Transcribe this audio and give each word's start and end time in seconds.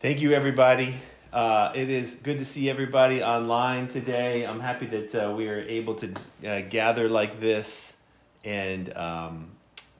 Thank 0.00 0.20
you, 0.20 0.30
everybody. 0.32 0.94
Uh, 1.32 1.72
it 1.74 1.90
is 1.90 2.14
good 2.14 2.38
to 2.38 2.44
see 2.44 2.70
everybody 2.70 3.20
online 3.20 3.88
today. 3.88 4.46
I'm 4.46 4.60
happy 4.60 4.86
that 4.86 5.12
uh, 5.12 5.34
we 5.36 5.48
are 5.48 5.58
able 5.58 5.96
to 5.96 6.12
uh, 6.46 6.60
gather 6.60 7.08
like 7.08 7.40
this 7.40 7.96
and 8.44 8.96
um, 8.96 9.50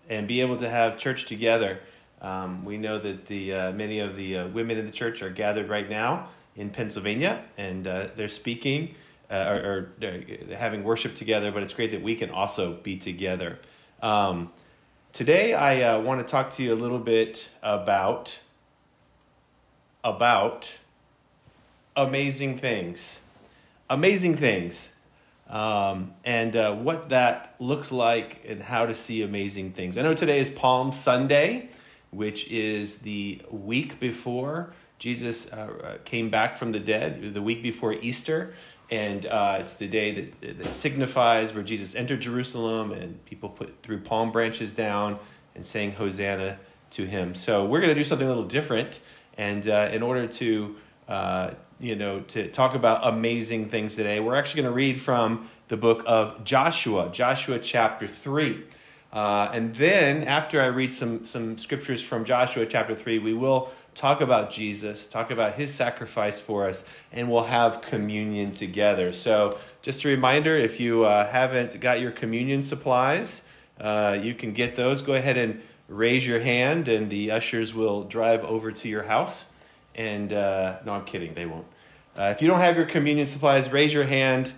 and 0.09 0.29
be 0.29 0.41
able 0.41 0.57
to 0.59 0.71
have 0.71 0.99
church 0.99 1.27
together. 1.27 1.81
Um, 2.23 2.65
we 2.65 2.79
know 2.79 2.97
that 2.97 3.27
the 3.27 3.53
uh, 3.53 3.73
many 3.73 3.99
of 3.99 4.15
the 4.15 4.39
uh, 4.39 4.47
women 4.47 4.79
in 4.79 4.87
the 4.87 4.93
church 4.93 5.21
are 5.21 5.31
gathered 5.31 5.69
right 5.69 5.91
now 5.91 6.29
in 6.55 6.71
Pennsylvania, 6.71 7.43
and 7.57 7.89
uh, 7.89 8.07
they're 8.15 8.29
speaking 8.29 8.95
or, 9.29 9.91
or 9.99 10.55
having 10.55 10.85
worship 10.85 11.17
together. 11.17 11.51
But 11.51 11.65
it's 11.65 11.75
great 11.75 11.91
that 11.91 12.03
we 12.03 12.15
can 12.15 12.31
also 12.31 12.75
be 12.75 12.99
together. 12.99 13.59
Um, 14.01 14.53
today, 15.13 15.55
I 15.55 15.97
want 15.97 16.25
to 16.25 16.31
talk 16.31 16.51
to 16.51 16.63
you 16.63 16.73
a 16.73 16.77
little 16.79 17.01
bit 17.01 17.49
about 17.65 18.39
about 20.03 20.77
amazing 21.97 22.59
things. 22.59 23.21
Amazing 23.91 24.37
things. 24.37 24.93
Um, 25.49 26.15
and 26.25 26.55
uh, 26.55 26.75
what 26.75 27.09
that 27.09 27.55
looks 27.59 27.91
like 27.91 28.45
and 28.47 28.63
how 28.63 28.87
to 28.87 28.95
see 28.95 29.23
amazing 29.23 29.73
things. 29.73 29.97
I 29.97 30.03
know 30.03 30.15
today 30.15 30.39
is 30.39 30.51
Palm 30.51 30.93
Sunday, 30.93 31.71
which 32.11 32.49
is 32.49 32.99
the 32.99 33.41
week 33.51 33.99
before 33.99 34.73
Jesus 34.99 35.51
uh, 35.53 35.99
came 36.05 36.29
back 36.29 36.57
from 36.57 36.73
the 36.73 36.81
dead, 36.81 37.35
the 37.35 37.43
week 37.43 37.63
before 37.63 37.93
Easter. 37.95 38.55
And 38.91 39.27
uh, 39.27 39.59
it's 39.61 39.75
the 39.75 39.87
day 39.87 40.13
that, 40.13 40.59
that 40.59 40.73
signifies 40.73 41.53
where 41.53 41.63
Jesus 41.63 41.95
entered 41.95 42.21
Jerusalem 42.21 42.93
and 42.93 43.25
people 43.25 43.49
put 43.49 43.83
through 43.83 44.01
palm 44.01 44.33
branches 44.33 44.73
down 44.73 45.19
and 45.55 45.65
saying 45.65 45.93
Hosanna 45.93 46.59
to 46.91 47.05
him. 47.05 47.35
So 47.35 47.65
we're 47.65 47.81
going 47.81 47.95
to 47.95 48.01
do 48.01 48.05
something 48.05 48.27
a 48.27 48.31
little 48.31 48.45
different. 48.45 49.01
And 49.39 49.67
uh, 49.69 49.89
in 49.93 50.03
order 50.03 50.27
to 50.27 50.77
uh, 51.09 51.51
you 51.81 51.97
know 51.97 52.21
to 52.21 52.49
talk 52.49 52.75
about 52.75 53.01
amazing 53.03 53.71
things 53.71 53.95
today, 53.95 54.21
we're 54.21 54.35
actually 54.35 54.63
going 54.63 54.73
to 54.73 54.77
read 54.77 55.01
from 55.01 55.49
the 55.69 55.77
book 55.77 56.03
of 56.07 56.45
Joshua, 56.45 57.09
Joshua 57.11 57.59
chapter 57.59 58.07
three. 58.07 58.65
Uh, 59.11 59.51
and 59.55 59.75
then 59.77 60.25
after 60.25 60.61
I 60.61 60.67
read 60.67 60.93
some 60.93 61.25
some 61.25 61.57
scriptures 61.57 62.03
from 62.03 62.25
Joshua 62.25 62.67
chapter 62.67 62.95
three, 62.95 63.19
we 63.19 63.33
will 63.33 63.71
talk 63.95 64.21
about 64.21 64.51
Jesus, 64.51 65.07
talk 65.07 65.31
about 65.31 65.55
His 65.55 65.73
sacrifice 65.73 66.41
for 66.41 66.67
us, 66.67 66.85
and 67.13 67.31
we'll 67.31 67.45
have 67.45 67.81
communion 67.81 68.53
together. 68.53 69.13
So 69.13 69.59
just 69.81 70.05
a 70.05 70.09
reminder, 70.09 70.57
if 70.57 70.79
you 70.79 71.05
uh, 71.05 71.27
haven't 71.27 71.81
got 71.81 72.01
your 72.01 72.11
communion 72.11 72.63
supplies, 72.63 73.43
uh, 73.81 74.19
you 74.21 74.35
can 74.35 74.53
get 74.53 74.75
those. 74.75 75.01
Go 75.01 75.15
ahead 75.15 75.39
and 75.39 75.63
raise 75.89 76.27
your 76.27 76.41
hand, 76.41 76.87
and 76.87 77.11
the 77.11 77.31
ushers 77.31 77.75
will 77.75 78.05
drive 78.05 78.45
over 78.45 78.71
to 78.71 78.89
your 78.89 79.05
house. 79.05 79.47
And 79.95 80.33
uh, 80.33 80.79
no, 80.85 80.93
I'm 80.93 81.05
kidding, 81.05 81.35
they 81.35 81.47
won't. 81.47 81.67
Uh, 82.17 82.33
if 82.35 82.43
you 82.43 82.49
don't 82.49 82.61
have 82.61 82.77
your 82.77 82.87
communion 82.87 83.27
supplies, 83.27 83.71
raise 83.73 83.93
your 83.93 84.05
hand 84.05 84.53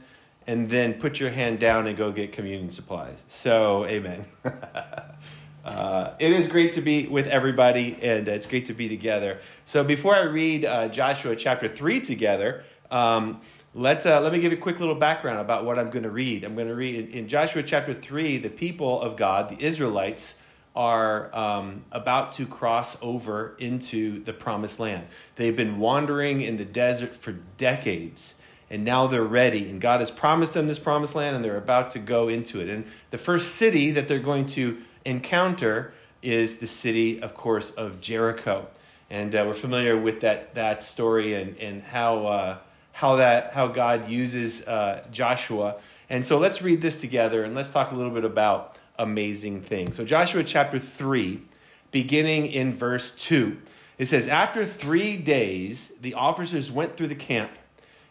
and 0.47 0.69
then 0.69 0.95
put 0.95 1.21
your 1.21 1.31
hand 1.31 1.59
down 1.59 1.87
and 1.87 1.97
go 1.97 2.11
get 2.11 2.33
communion 2.33 2.71
supplies. 2.71 3.23
So, 3.29 3.85
amen. 3.87 4.27
uh, 5.65 6.15
it 6.19 6.33
is 6.33 6.49
great 6.49 6.73
to 6.73 6.81
be 6.81 7.07
with 7.07 7.27
everybody, 7.27 7.97
and 8.03 8.27
it's 8.27 8.47
great 8.47 8.67
to 8.67 8.75
be 8.75 8.89
together. 8.89 9.39
So, 9.65 9.85
before 9.85 10.17
I 10.17 10.23
read 10.23 10.65
uh, 10.65 10.89
Joshua 10.89 11.37
chapter 11.37 11.69
3 11.69 12.01
together, 12.01 12.65
um, 12.91 13.41
let, 13.75 14.05
uh, 14.05 14.21
let 14.21 14.33
me 14.33 14.41
give 14.41 14.51
you 14.51 14.59
a 14.59 14.61
quick 14.61 14.81
little 14.81 14.97
background 14.97 15.39
about 15.39 15.65
what 15.65 15.79
I'm 15.79 15.91
going 15.91 16.03
to 16.03 16.11
read. 16.11 16.43
I'm 16.43 16.57
going 16.57 16.67
to 16.67 16.75
read 16.75 16.97
in, 16.97 17.09
in 17.13 17.29
Joshua 17.29 17.63
chapter 17.63 17.95
3, 17.95 18.39
the 18.39 18.51
people 18.51 19.01
of 19.01 19.17
God, 19.17 19.51
the 19.51 19.65
Israelites, 19.65 20.37
are 20.75 21.35
um, 21.37 21.85
about 21.91 22.33
to 22.33 22.47
cross 22.47 22.97
over 23.03 23.57
into 23.59 24.21
the 24.21 24.33
promised 24.33 24.79
land. 24.79 25.07
They've 25.37 25.57
been 25.57 25.79
wandering 25.79 26.43
in 26.43 26.57
the 26.57 26.65
desert 26.65 27.15
for 27.15 27.33
decades, 27.57 28.37
and 28.71 28.85
now 28.85 29.09
they're 29.09 29.23
ready. 29.23 29.69
And 29.69 29.81
God 29.81 30.01
has 30.01 30.11
promised 30.11 30.55
them 30.55 30.69
this 30.69 30.79
promised 30.79 31.15
land, 31.15 31.35
and 31.35 31.45
they're 31.45 31.57
about 31.57 31.91
to 31.93 31.99
go 31.99 32.29
into 32.29 32.61
it. 32.61 32.69
And 32.69 32.85
the 33.11 33.19
first 33.19 33.57
city 33.57 33.91
that 33.93 34.07
they're 34.07 34.21
going 34.21 34.47
to 34.47 34.79
encounter 35.05 35.93
is 36.23 36.59
the 36.59 36.67
city, 36.67 37.21
of 37.21 37.35
course, 37.35 37.71
of 37.73 38.01
Jericho. 38.01 38.69
And 39.09 39.35
uh, 39.35 39.45
we're 39.47 39.55
familiar 39.55 39.99
with 39.99 40.21
that, 40.21 40.55
that 40.55 40.85
story 40.85 41.35
and, 41.35 41.59
and 41.59 41.83
how, 41.83 42.27
uh, 42.27 42.59
how, 42.93 43.17
that, 43.17 43.53
how 43.53 43.67
God 43.67 44.09
uses 44.09 44.63
uh, 44.69 45.05
Joshua. 45.11 45.77
And 46.09 46.25
so 46.25 46.39
let's 46.39 46.63
read 46.63 46.81
this 46.81 47.01
together 47.01 47.43
and 47.43 47.55
let's 47.55 47.71
talk 47.71 47.91
a 47.91 47.95
little 47.97 48.13
bit 48.13 48.25
about 48.25 48.77
amazing 49.01 49.63
thing. 49.63 49.93
So, 49.93 50.05
Joshua 50.05 50.45
chapter 50.45 50.79
3, 50.79 51.43
beginning 51.91 52.47
in 52.47 52.73
verse 52.75 53.11
2, 53.13 53.57
it 53.99 54.07
says, 54.07 54.29
After 54.29 54.65
three 54.65 55.17
days, 55.17 55.93
the 56.01 56.15
officers 56.15 56.71
went 56.71 56.97
through 56.97 57.09
the 57.09 57.15
camp, 57.15 57.51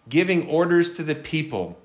giving 0.10 0.48
orders 0.48 0.94
to 0.94 1.04
the 1.04 1.16
people 1.16 1.80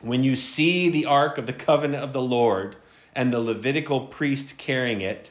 When 0.00 0.22
you 0.22 0.36
see 0.36 0.88
the 0.88 1.06
ark 1.06 1.38
of 1.38 1.46
the 1.46 1.52
covenant 1.52 2.02
of 2.02 2.12
the 2.12 2.22
Lord 2.22 2.76
and 3.14 3.32
the 3.32 3.40
Levitical 3.40 4.06
priest 4.06 4.58
carrying 4.58 5.00
it, 5.00 5.30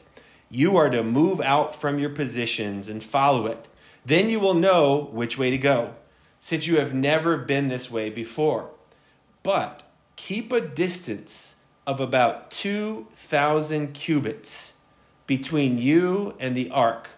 you 0.50 0.76
are 0.76 0.90
to 0.90 1.02
move 1.02 1.40
out 1.40 1.74
from 1.74 1.98
your 1.98 2.10
positions 2.10 2.88
and 2.88 3.02
follow 3.02 3.46
it. 3.46 3.68
Then 4.04 4.28
you 4.28 4.40
will 4.40 4.54
know 4.54 5.08
which 5.12 5.38
way 5.38 5.50
to 5.50 5.58
go, 5.58 5.94
since 6.38 6.66
you 6.66 6.78
have 6.78 6.94
never 6.94 7.36
been 7.36 7.68
this 7.68 7.90
way 7.90 8.10
before. 8.10 8.70
But 9.42 9.82
keep 10.16 10.52
a 10.52 10.60
distance 10.60 11.55
of 11.86 12.00
about 12.00 12.50
2,000 12.50 13.92
cubits 13.94 14.72
between 15.26 15.78
you 15.78 16.34
and 16.38 16.56
the 16.56 16.70
ark. 16.70 17.08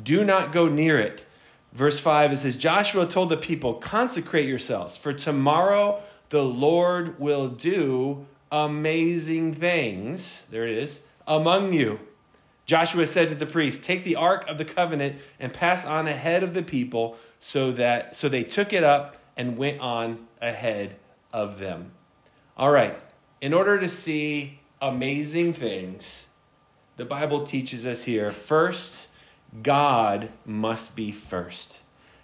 Do 0.00 0.24
not 0.24 0.52
go 0.52 0.68
near 0.68 0.98
it. 0.98 1.24
Verse 1.72 1.98
5 1.98 2.32
it 2.32 2.36
says, 2.38 2.56
Joshua 2.56 3.06
told 3.06 3.28
the 3.28 3.36
people, 3.36 3.74
Consecrate 3.74 4.48
yourselves, 4.48 4.96
for 4.96 5.12
tomorrow 5.12 6.02
the 6.30 6.44
Lord 6.44 7.18
will 7.18 7.48
do 7.48 8.26
amazing 8.50 9.54
things. 9.54 10.46
There 10.50 10.66
it 10.66 10.78
is, 10.78 11.00
among 11.26 11.72
you. 11.72 12.00
Joshua 12.66 13.06
said 13.06 13.28
to 13.28 13.34
the 13.34 13.46
priests, 13.46 13.84
Take 13.84 14.04
the 14.04 14.16
ark 14.16 14.46
of 14.48 14.56
the 14.56 14.64
covenant 14.64 15.16
and 15.38 15.52
pass 15.52 15.84
on 15.84 16.06
ahead 16.06 16.42
of 16.42 16.54
the 16.54 16.62
people, 16.62 17.16
so 17.40 17.72
that 17.72 18.16
so 18.16 18.28
they 18.28 18.42
took 18.42 18.72
it 18.72 18.82
up 18.82 19.16
and 19.36 19.58
went 19.58 19.80
on 19.80 20.26
ahead 20.40 20.96
of 21.32 21.58
them. 21.58 21.90
All 22.56 22.70
right, 22.70 22.98
in 23.44 23.52
order 23.52 23.78
to 23.78 23.90
see 23.90 24.58
amazing 24.80 25.52
things, 25.52 26.28
the 26.96 27.04
Bible 27.04 27.42
teaches 27.42 27.84
us 27.84 28.04
here 28.04 28.32
first, 28.32 29.08
God 29.62 30.30
must 30.46 30.96
be 30.96 31.12
first. 31.12 31.80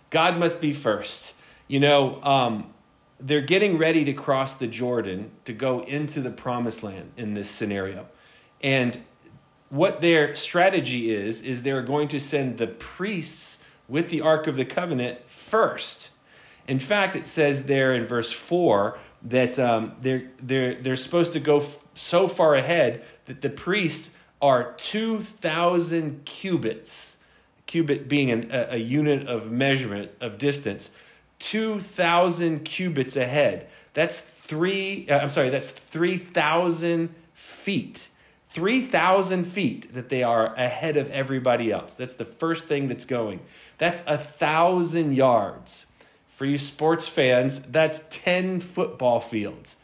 God 0.09 0.39
must 0.39 0.63
be 0.63 0.73
first. 0.73 1.35
You 1.69 1.79
know, 1.79 2.23
um, 2.23 2.73
they're 3.21 3.43
getting 3.43 3.77
ready 3.77 4.03
to 4.07 4.15
cross 4.15 4.57
the 4.57 4.67
Jordan 4.67 5.31
to 5.45 5.53
go 5.53 5.81
into 5.81 6.23
the 6.23 6.31
promised 6.31 6.83
land 6.83 7.13
in 7.19 7.35
this 7.35 7.51
scenario. 7.51 8.09
And 8.63 8.99
what 9.69 10.01
their 10.01 10.35
strategy 10.35 11.15
is, 11.15 11.43
is 11.43 11.65
they're 11.65 11.83
going 11.83 12.09
to 12.09 12.19
send 12.19 12.57
the 12.57 12.67
priests 12.67 13.63
with 13.89 14.09
the 14.09 14.23
Ark 14.23 14.47
of 14.47 14.57
the 14.57 14.65
Covenant 14.65 15.29
first. 15.29 16.13
In 16.67 16.79
fact, 16.79 17.15
it 17.15 17.27
says 17.27 17.65
there 17.65 17.95
in 17.95 18.07
verse 18.07 18.33
4 18.33 18.99
that 19.23 19.59
um, 19.59 19.95
they're, 20.01 20.31
they're, 20.41 20.75
they're 20.75 20.97
supposed 20.97 21.33
to 21.33 21.41
go 21.41 21.61
f- 21.61 21.79
so 21.95 22.27
far 22.27 22.55
ahead 22.55 23.05
that 23.27 23.43
the 23.43 23.51
priests 23.51 24.11
are 24.41 24.73
2,000 24.79 26.25
cubits, 26.25 27.17
cubit 27.67 28.09
being 28.09 28.31
an, 28.31 28.51
a, 28.51 28.75
a 28.75 28.77
unit 28.79 29.27
of 29.27 29.51
measurement 29.51 30.11
of 30.21 30.39
distance, 30.39 30.91
2,000 31.41 32.65
cubits 32.65 33.17
ahead. 33.17 33.69
That's 33.95 34.21
three, 34.21 35.07
uh, 35.09 35.19
I'm 35.19 35.31
sorry, 35.31 35.51
that's 35.51 35.71
3,000 35.71 37.15
feet. 37.35 38.09
3,000 38.51 39.45
feet 39.45 39.95
that 39.95 40.09
they 40.09 40.23
are 40.23 40.55
ahead 40.55 40.97
of 40.97 41.09
everybody 41.11 41.71
else. 41.71 41.95
That's 41.95 42.15
the 42.15 42.25
first 42.25 42.67
thing 42.67 42.89
that's 42.89 43.05
going. 43.05 43.41
That's 43.79 44.03
a 44.07 44.19
thousand 44.19 45.15
yards. 45.15 45.87
For 46.41 46.47
you 46.47 46.57
sports 46.57 47.07
fans, 47.07 47.61
that's 47.61 48.03
10 48.09 48.61
football 48.61 49.21
fields. 49.21 49.77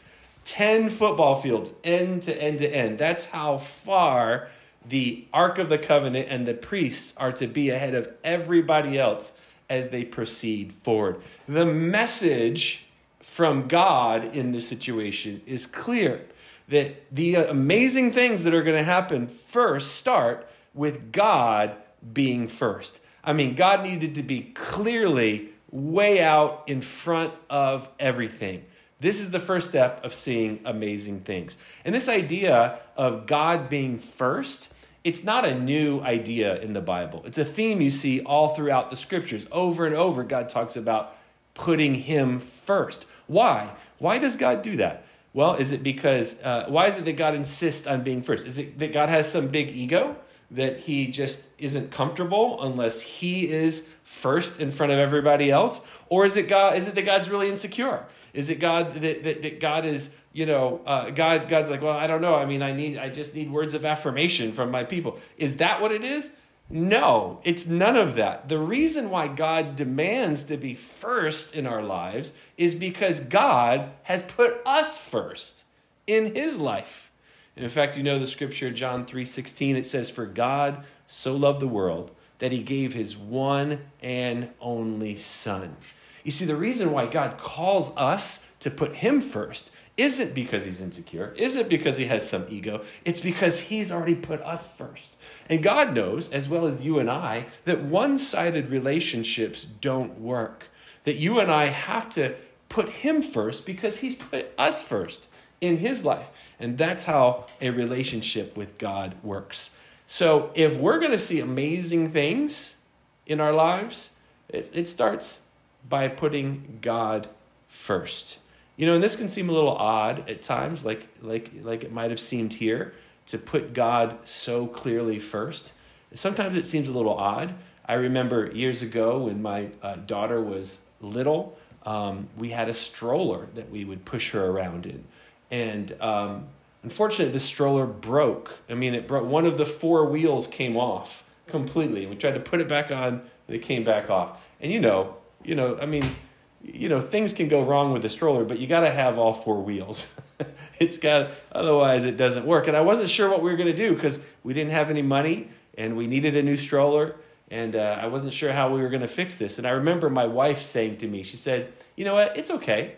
10 0.45 0.89
football 0.89 1.35
fields, 1.35 1.71
end 1.83 2.23
to 2.23 2.35
end 2.35 2.57
to 2.57 2.67
end. 2.67 2.97
That's 2.97 3.25
how 3.25 3.59
far 3.59 4.47
the 4.83 5.27
Ark 5.31 5.59
of 5.59 5.69
the 5.69 5.77
Covenant 5.77 6.29
and 6.31 6.47
the 6.47 6.55
priests 6.55 7.13
are 7.17 7.31
to 7.33 7.45
be 7.45 7.69
ahead 7.69 7.93
of 7.93 8.09
everybody 8.23 8.97
else 8.97 9.33
as 9.69 9.89
they 9.89 10.03
proceed 10.03 10.73
forward. 10.73 11.21
The 11.47 11.67
message 11.67 12.85
from 13.19 13.67
God 13.67 14.35
in 14.35 14.51
this 14.51 14.67
situation 14.67 15.43
is 15.45 15.67
clear 15.67 16.25
that 16.69 17.15
the 17.15 17.35
amazing 17.35 18.13
things 18.13 18.45
that 18.45 18.55
are 18.55 18.63
going 18.63 18.77
to 18.77 18.83
happen 18.83 19.27
first 19.27 19.91
start 19.93 20.49
with 20.73 21.11
God 21.11 21.75
being 22.13 22.47
first. 22.47 22.99
I 23.23 23.33
mean, 23.33 23.53
God 23.53 23.83
needed 23.83 24.15
to 24.15 24.23
be 24.23 24.41
clearly 24.55 25.51
way 25.71 26.21
out 26.21 26.63
in 26.67 26.81
front 26.81 27.33
of 27.49 27.89
everything. 27.99 28.65
This 28.99 29.19
is 29.19 29.29
the 29.31 29.39
first 29.39 29.69
step 29.69 30.03
of 30.03 30.13
seeing 30.13 30.59
amazing 30.65 31.21
things. 31.21 31.57
And 31.85 31.93
this 31.93 32.09
idea 32.09 32.79
of 32.95 33.27
God 33.27 33.69
being 33.69 33.99
first 33.99 34.69
it's 35.07 35.23
not 35.23 35.45
a 35.45 35.57
new 35.57 36.01
idea 36.01 36.59
in 36.59 36.73
the 36.73 36.81
Bible. 36.81 37.23
It's 37.25 37.37
a 37.37 37.45
theme 37.45 37.79
you 37.79 37.91
see 37.91 38.19
all 38.19 38.49
throughout 38.49 38.89
the 38.89 38.97
scriptures. 38.97 39.45
Over 39.53 39.85
and 39.85 39.95
over, 39.95 40.21
God 40.25 40.49
talks 40.49 40.75
about 40.75 41.15
putting 41.53 41.95
Him 41.95 42.39
first. 42.39 43.05
Why? 43.27 43.69
Why 43.99 44.17
does 44.17 44.35
God 44.35 44.63
do 44.63 44.75
that? 44.75 45.05
Well, 45.33 45.55
is 45.55 45.71
it 45.71 45.81
because, 45.81 46.41
uh, 46.41 46.65
why 46.67 46.87
is 46.87 46.97
it 46.97 47.05
that 47.05 47.15
God 47.15 47.35
insists 47.35 47.87
on 47.87 48.03
being 48.03 48.21
first? 48.21 48.45
Is 48.45 48.57
it 48.57 48.79
that 48.79 48.91
God 48.91 49.07
has 49.07 49.31
some 49.31 49.47
big 49.47 49.69
ego? 49.69 50.17
That 50.51 50.77
he 50.77 51.07
just 51.07 51.47
isn't 51.57 51.91
comfortable 51.91 52.63
unless 52.63 53.01
he 53.01 53.49
is 53.49 53.87
first 54.03 54.59
in 54.59 54.71
front 54.71 54.91
of 54.91 54.99
everybody 54.99 55.51
else? 55.51 55.81
Or 56.09 56.25
is 56.25 56.37
it 56.37 56.47
God, 56.47 56.77
is 56.77 56.87
it 56.87 56.95
that 56.95 57.05
God's 57.05 57.29
really 57.29 57.49
insecure? 57.49 58.05
Is 58.33 58.49
it 58.49 58.59
God 58.59 58.93
that, 58.93 59.23
that, 59.23 59.41
that 59.41 59.59
God 59.59 59.83
is, 59.85 60.09
you 60.31 60.45
know, 60.45 60.81
uh, 60.85 61.09
God, 61.09 61.49
God's 61.49 61.69
like, 61.69 61.81
well, 61.81 61.97
I 61.97 62.07
don't 62.07 62.21
know. 62.21 62.35
I 62.35 62.45
mean, 62.45 62.61
I 62.61 62.71
need, 62.71 62.97
I 62.97 63.09
just 63.09 63.35
need 63.35 63.51
words 63.51 63.73
of 63.73 63.83
affirmation 63.83 64.53
from 64.53 64.71
my 64.71 64.83
people. 64.83 65.19
Is 65.37 65.57
that 65.57 65.81
what 65.81 65.91
it 65.91 66.03
is? 66.03 66.31
No, 66.69 67.39
it's 67.43 67.65
none 67.65 67.95
of 67.95 68.15
that. 68.15 68.49
The 68.49 68.59
reason 68.59 69.09
why 69.09 69.29
God 69.29 69.75
demands 69.75 70.43
to 70.45 70.57
be 70.57 70.75
first 70.75 71.55
in 71.55 71.65
our 71.65 71.81
lives 71.81 72.33
is 72.57 72.75
because 72.75 73.21
God 73.21 73.91
has 74.03 74.21
put 74.21 74.61
us 74.65 74.97
first 74.97 75.63
in 76.05 76.35
his 76.35 76.59
life. 76.59 77.09
And 77.57 77.63
in 77.63 77.71
fact, 77.71 77.97
you 77.97 78.03
know 78.03 78.19
the 78.19 78.27
scripture 78.27 78.69
John 78.69 79.03
3:16 79.03 79.75
it 79.75 79.85
says 79.87 80.11
for 80.11 80.27
God 80.27 80.85
so 81.07 81.35
loved 81.35 81.59
the 81.59 81.67
world 81.67 82.11
that 82.37 82.51
he 82.51 82.61
gave 82.61 82.93
his 82.93 83.17
one 83.17 83.79
and 83.99 84.49
only 84.61 85.15
son. 85.15 85.75
You 86.23 86.31
see 86.31 86.45
the 86.45 86.55
reason 86.55 86.91
why 86.91 87.07
God 87.07 87.39
calls 87.39 87.91
us 87.97 88.45
to 88.59 88.69
put 88.69 88.97
him 88.97 89.21
first 89.21 89.71
isn't 89.95 90.35
because 90.35 90.65
he's 90.65 90.79
insecure, 90.79 91.33
isn't 91.35 91.67
because 91.67 91.97
he 91.97 92.05
has 92.05 92.29
some 92.29 92.45
ego. 92.47 92.83
It's 93.03 93.19
because 93.19 93.59
he's 93.61 93.91
already 93.91 94.13
put 94.13 94.39
us 94.41 94.77
first. 94.77 95.17
And 95.49 95.63
God 95.63 95.95
knows, 95.95 96.29
as 96.29 96.47
well 96.47 96.67
as 96.67 96.85
you 96.85 96.99
and 96.99 97.09
I, 97.09 97.47
that 97.65 97.81
one 97.81 98.19
sided 98.19 98.69
relationships 98.69 99.65
don't 99.65 100.19
work. 100.19 100.65
That 101.05 101.15
you 101.15 101.39
and 101.39 101.49
I 101.49 101.67
have 101.67 102.07
to 102.11 102.35
put 102.69 102.89
him 102.89 103.23
first 103.23 103.65
because 103.65 103.99
he's 103.99 104.13
put 104.13 104.53
us 104.59 104.83
first 104.83 105.29
in 105.61 105.77
his 105.77 106.03
life. 106.03 106.27
And 106.59 106.77
that's 106.77 107.05
how 107.05 107.45
a 107.61 107.69
relationship 107.69 108.57
with 108.57 108.77
God 108.77 109.15
works. 109.23 109.71
So 110.05 110.51
if 110.55 110.77
we're 110.77 110.99
going 110.99 111.11
to 111.11 111.19
see 111.19 111.39
amazing 111.39 112.11
things 112.11 112.77
in 113.25 113.39
our 113.39 113.51
lives, 113.51 114.11
it, 114.49 114.69
it 114.73 114.87
starts 114.87 115.41
by 115.87 116.07
putting 116.07 116.79
God 116.81 117.27
first. 117.67 118.39
You 118.77 118.85
know, 118.85 118.93
and 118.93 119.03
this 119.03 119.15
can 119.15 119.27
seem 119.27 119.49
a 119.49 119.51
little 119.51 119.75
odd 119.75 120.29
at 120.29 120.41
times, 120.41 120.85
like 120.85 121.07
like 121.21 121.51
like 121.63 121.83
it 121.83 121.91
might 121.91 122.11
have 122.11 122.19
seemed 122.19 122.53
here 122.53 122.93
to 123.25 123.37
put 123.37 123.73
God 123.73 124.19
so 124.23 124.67
clearly 124.67 125.19
first. 125.19 125.71
Sometimes 126.13 126.55
it 126.55 126.67
seems 126.67 126.87
a 126.87 126.93
little 126.93 127.15
odd. 127.15 127.55
I 127.85 127.93
remember 127.93 128.51
years 128.53 128.81
ago 128.81 129.19
when 129.19 129.41
my 129.41 129.69
uh, 129.81 129.95
daughter 129.95 130.41
was 130.41 130.81
little, 131.01 131.57
um, 131.83 132.27
we 132.37 132.49
had 132.49 132.69
a 132.69 132.73
stroller 132.73 133.47
that 133.55 133.69
we 133.69 133.83
would 133.83 134.05
push 134.05 134.31
her 134.31 134.45
around 134.45 134.85
in, 134.85 135.03
and 135.51 135.95
um, 136.01 136.47
unfortunately, 136.83 137.31
the 137.31 137.39
stroller 137.39 137.85
broke. 137.85 138.59
I 138.69 138.73
mean, 138.73 138.93
it 138.93 139.07
broke. 139.07 139.25
One 139.25 139.45
of 139.45 139.57
the 139.57 139.65
four 139.65 140.05
wheels 140.05 140.47
came 140.47 140.75
off 140.75 141.23
completely. 141.47 142.05
We 142.05 142.15
tried 142.15 142.33
to 142.35 142.39
put 142.39 142.61
it 142.61 142.67
back 142.67 142.91
on, 142.91 143.21
and 143.47 143.55
it 143.55 143.61
came 143.61 143.83
back 143.83 144.09
off. 144.09 144.45
And 144.59 144.71
you 144.71 144.79
know, 144.79 145.17
you 145.43 145.55
know, 145.55 145.77
I 145.79 145.85
mean 145.85 146.15
you 146.63 146.89
know 146.89 146.99
things 146.99 147.33
can 147.33 147.47
go 147.47 147.63
wrong 147.63 147.93
with 147.93 148.01
the 148.01 148.09
stroller 148.09 148.43
but 148.43 148.59
you 148.59 148.67
got 148.67 148.81
to 148.81 148.89
have 148.89 149.17
all 149.17 149.33
four 149.33 149.61
wheels 149.61 150.11
it's 150.79 150.97
got 150.97 151.31
otherwise 151.51 152.05
it 152.05 152.17
doesn't 152.17 152.45
work 152.45 152.67
and 152.67 152.75
i 152.75 152.81
wasn't 152.81 153.09
sure 153.09 153.29
what 153.29 153.41
we 153.41 153.49
were 153.49 153.57
going 153.57 153.71
to 153.71 153.75
do 153.75 153.93
because 153.93 154.23
we 154.43 154.53
didn't 154.53 154.71
have 154.71 154.89
any 154.89 155.01
money 155.01 155.49
and 155.77 155.95
we 155.95 156.07
needed 156.07 156.35
a 156.35 156.41
new 156.41 156.57
stroller 156.57 157.15
and 157.49 157.75
uh, 157.75 157.99
i 158.01 158.07
wasn't 158.07 158.33
sure 158.33 158.51
how 158.51 158.73
we 158.73 158.81
were 158.81 158.89
going 158.89 159.01
to 159.01 159.07
fix 159.07 159.35
this 159.35 159.57
and 159.57 159.67
i 159.67 159.69
remember 159.69 160.09
my 160.09 160.25
wife 160.25 160.61
saying 160.61 160.97
to 160.97 161.07
me 161.07 161.23
she 161.23 161.37
said 161.37 161.71
you 161.95 162.03
know 162.03 162.15
what 162.15 162.35
it's 162.35 162.51
okay 162.51 162.95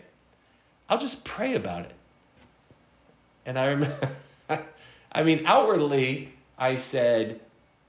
i'll 0.88 0.98
just 0.98 1.24
pray 1.24 1.54
about 1.54 1.82
it 1.82 1.92
and 3.46 3.58
i 3.58 3.66
remember 3.66 4.10
i 5.12 5.22
mean 5.22 5.42
outwardly 5.46 6.32
i 6.58 6.76
said 6.76 7.40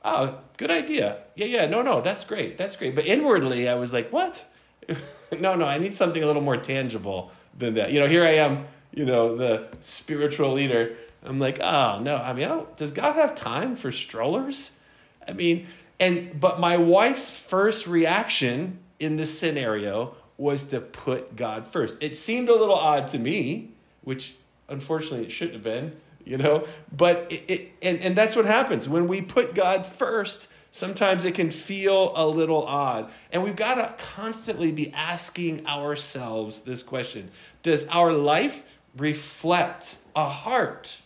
oh 0.04 0.38
good 0.58 0.72
idea 0.72 1.18
yeah 1.36 1.46
yeah 1.46 1.66
no 1.66 1.82
no 1.82 2.02
that's 2.02 2.24
great 2.24 2.58
that's 2.58 2.76
great 2.76 2.96
but 2.96 3.06
inwardly 3.06 3.68
i 3.68 3.74
was 3.74 3.94
like 3.94 4.12
what 4.12 4.46
no, 5.40 5.56
no, 5.56 5.66
I 5.66 5.78
need 5.78 5.94
something 5.94 6.22
a 6.22 6.26
little 6.26 6.42
more 6.42 6.58
tangible 6.58 7.32
than 7.58 7.76
that. 7.76 7.92
You 7.92 8.00
know, 8.00 8.08
here 8.08 8.26
I 8.26 8.32
am, 8.32 8.66
you 8.94 9.06
know, 9.06 9.36
the 9.36 9.68
spiritual 9.82 10.54
leader. 10.54 10.96
I'm 11.24 11.40
like, 11.40 11.60
oh 11.60 12.00
no, 12.00 12.18
I 12.18 12.34
mean, 12.34 12.50
I 12.50 12.64
does 12.78 12.92
God 12.92 13.16
have 13.16 13.36
time 13.36 13.76
for 13.76 13.92
strollers? 13.92 14.72
I 15.28 15.34
mean, 15.34 15.68
and 16.00 16.40
but 16.40 16.60
my 16.60 16.78
wife's 16.78 17.30
first 17.30 17.88
reaction 17.88 18.80
in 19.00 19.18
this 19.18 19.38
scenario 19.38 20.16
was 20.38 20.64
to 20.66 20.82
put 20.82 21.36
God 21.36 21.68
first. 21.68 21.98
It 22.02 22.18
seemed 22.18 22.50
a 22.50 22.56
little 22.56 22.76
odd 22.76 23.08
to 23.10 23.20
me, 23.20 23.72
which 24.04 24.36
unfortunately 24.72 25.26
it 25.26 25.32
shouldn't 25.32 25.56
have 25.56 25.64
been, 25.64 25.96
you 26.26 26.38
know, 26.38 26.66
but 26.96 27.28
it, 27.30 27.44
it 27.48 27.72
and, 27.82 28.00
and 28.00 28.16
that's 28.16 28.36
what 28.36 28.46
happens 28.46 28.90
when 28.90 29.08
we 29.08 29.22
put 29.22 29.54
God 29.54 29.86
first 29.86 30.48
Sometimes 30.72 31.26
it 31.26 31.36
can 31.36 31.52
feel 31.52 32.14
a 32.16 32.26
little 32.26 32.64
odd. 32.64 33.12
And 33.32 33.44
we've 33.44 33.58
got 33.58 33.76
to 33.76 33.94
constantly 34.16 34.72
be 34.72 34.92
asking 34.94 35.68
ourselves 35.68 36.62
this 36.62 36.82
question 36.82 37.30
Does 37.62 37.86
our 37.90 38.14
life 38.14 38.64
reflect 38.98 39.98
a 40.16 40.28
heart 40.28 40.98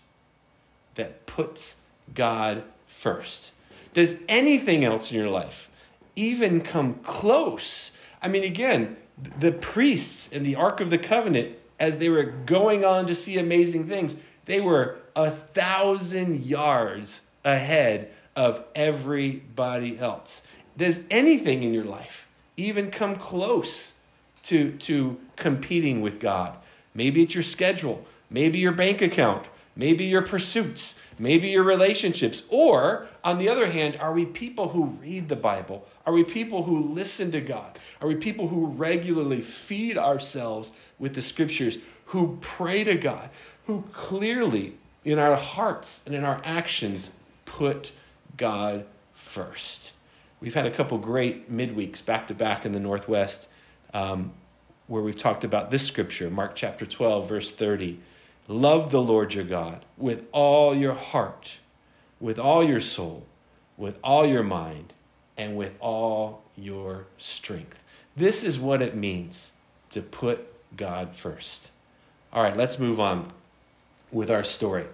that 0.93 1.25
puts 1.25 1.77
God 2.13 2.63
first? 2.85 3.51
Does 3.93 4.21
anything 4.29 4.83
else 4.83 5.11
in 5.11 5.17
your 5.17 5.29
life 5.29 5.69
even 6.15 6.61
come 6.61 6.95
close? 6.95 7.91
I 8.21 8.27
mean, 8.27 8.43
again, 8.43 8.97
the 9.39 9.51
priests 9.51 10.29
and 10.31 10.45
the 10.45 10.55
Ark 10.55 10.79
of 10.79 10.89
the 10.89 10.97
Covenant, 10.97 11.55
as 11.79 11.97
they 11.97 12.09
were 12.09 12.23
going 12.23 12.85
on 12.85 13.05
to 13.07 13.15
see 13.15 13.37
amazing 13.37 13.87
things, 13.87 14.15
they 14.45 14.61
were 14.61 14.97
a 15.15 15.31
thousand 15.31 16.45
yards 16.45 17.21
ahead 17.43 18.11
of 18.35 18.63
everybody 18.75 19.97
else. 19.99 20.41
Does 20.77 21.01
anything 21.09 21.63
in 21.63 21.73
your 21.73 21.85
life 21.85 22.27
even 22.57 22.91
come 22.91 23.15
close 23.15 23.93
to, 24.43 24.71
to 24.73 25.17
competing 25.35 26.01
with 26.01 26.19
God? 26.19 26.55
Maybe 26.93 27.23
it's 27.23 27.33
your 27.33 27.43
schedule, 27.43 28.05
maybe 28.29 28.59
your 28.59 28.71
bank 28.71 29.01
account, 29.01 29.47
maybe 29.75 30.05
your 30.05 30.21
pursuits, 30.21 30.99
maybe 31.19 31.49
your 31.49 31.63
relationships. 31.63 32.43
Or, 32.49 33.07
on 33.23 33.37
the 33.37 33.49
other 33.49 33.71
hand, 33.71 33.97
are 33.97 34.13
we 34.13 34.25
people 34.25 34.69
who 34.69 34.85
read 35.01 35.29
the 35.29 35.35
Bible? 35.35 35.87
Are 36.05 36.13
we 36.13 36.23
people 36.23 36.63
who 36.63 36.77
listen 36.77 37.31
to 37.31 37.41
God? 37.41 37.79
Are 38.01 38.07
we 38.07 38.15
people 38.15 38.47
who 38.47 38.67
regularly 38.67 39.41
feed 39.41 39.97
ourselves 39.97 40.71
with 40.99 41.15
the 41.15 41.21
scriptures, 41.21 41.77
who 42.05 42.37
pray 42.41 42.83
to 42.83 42.95
God, 42.95 43.29
who 43.65 43.83
clearly 43.91 44.75
in 45.05 45.19
our 45.19 45.35
hearts 45.35 46.01
and 46.05 46.15
in 46.15 46.25
our 46.25 46.41
actions 46.43 47.11
put 47.45 47.91
God 48.35 48.85
first. 49.13 49.93
We've 50.41 50.53
had 50.53 50.65
a 50.65 50.71
couple 50.71 50.97
great 50.97 51.51
midweeks 51.51 52.03
back 52.03 52.27
to 52.27 52.33
back 52.33 52.65
in 52.65 52.73
the 52.73 52.79
Northwest 52.79 53.47
um, 53.93 54.33
where 54.87 55.01
we've 55.01 55.17
talked 55.17 55.43
about 55.43 55.69
this 55.69 55.85
scripture, 55.85 56.29
Mark 56.29 56.55
chapter 56.55 56.85
12, 56.85 57.29
verse 57.29 57.51
30. 57.51 57.99
Love 58.47 58.91
the 58.91 59.01
Lord 59.01 59.33
your 59.33 59.43
God 59.43 59.85
with 59.97 60.25
all 60.31 60.75
your 60.75 60.93
heart, 60.93 61.57
with 62.19 62.37
all 62.37 62.63
your 62.63 62.81
soul, 62.81 63.25
with 63.77 63.97
all 64.03 64.25
your 64.25 64.43
mind, 64.43 64.93
and 65.37 65.57
with 65.57 65.75
all 65.79 66.43
your 66.55 67.07
strength. 67.17 67.79
This 68.15 68.43
is 68.43 68.59
what 68.59 68.81
it 68.81 68.95
means 68.95 69.51
to 69.89 70.01
put 70.01 70.47
God 70.77 71.15
first. 71.15 71.71
All 72.31 72.43
right, 72.43 72.55
let's 72.55 72.79
move 72.79 72.99
on 72.99 73.31
with 74.11 74.29
our 74.29 74.43
story 74.43 74.85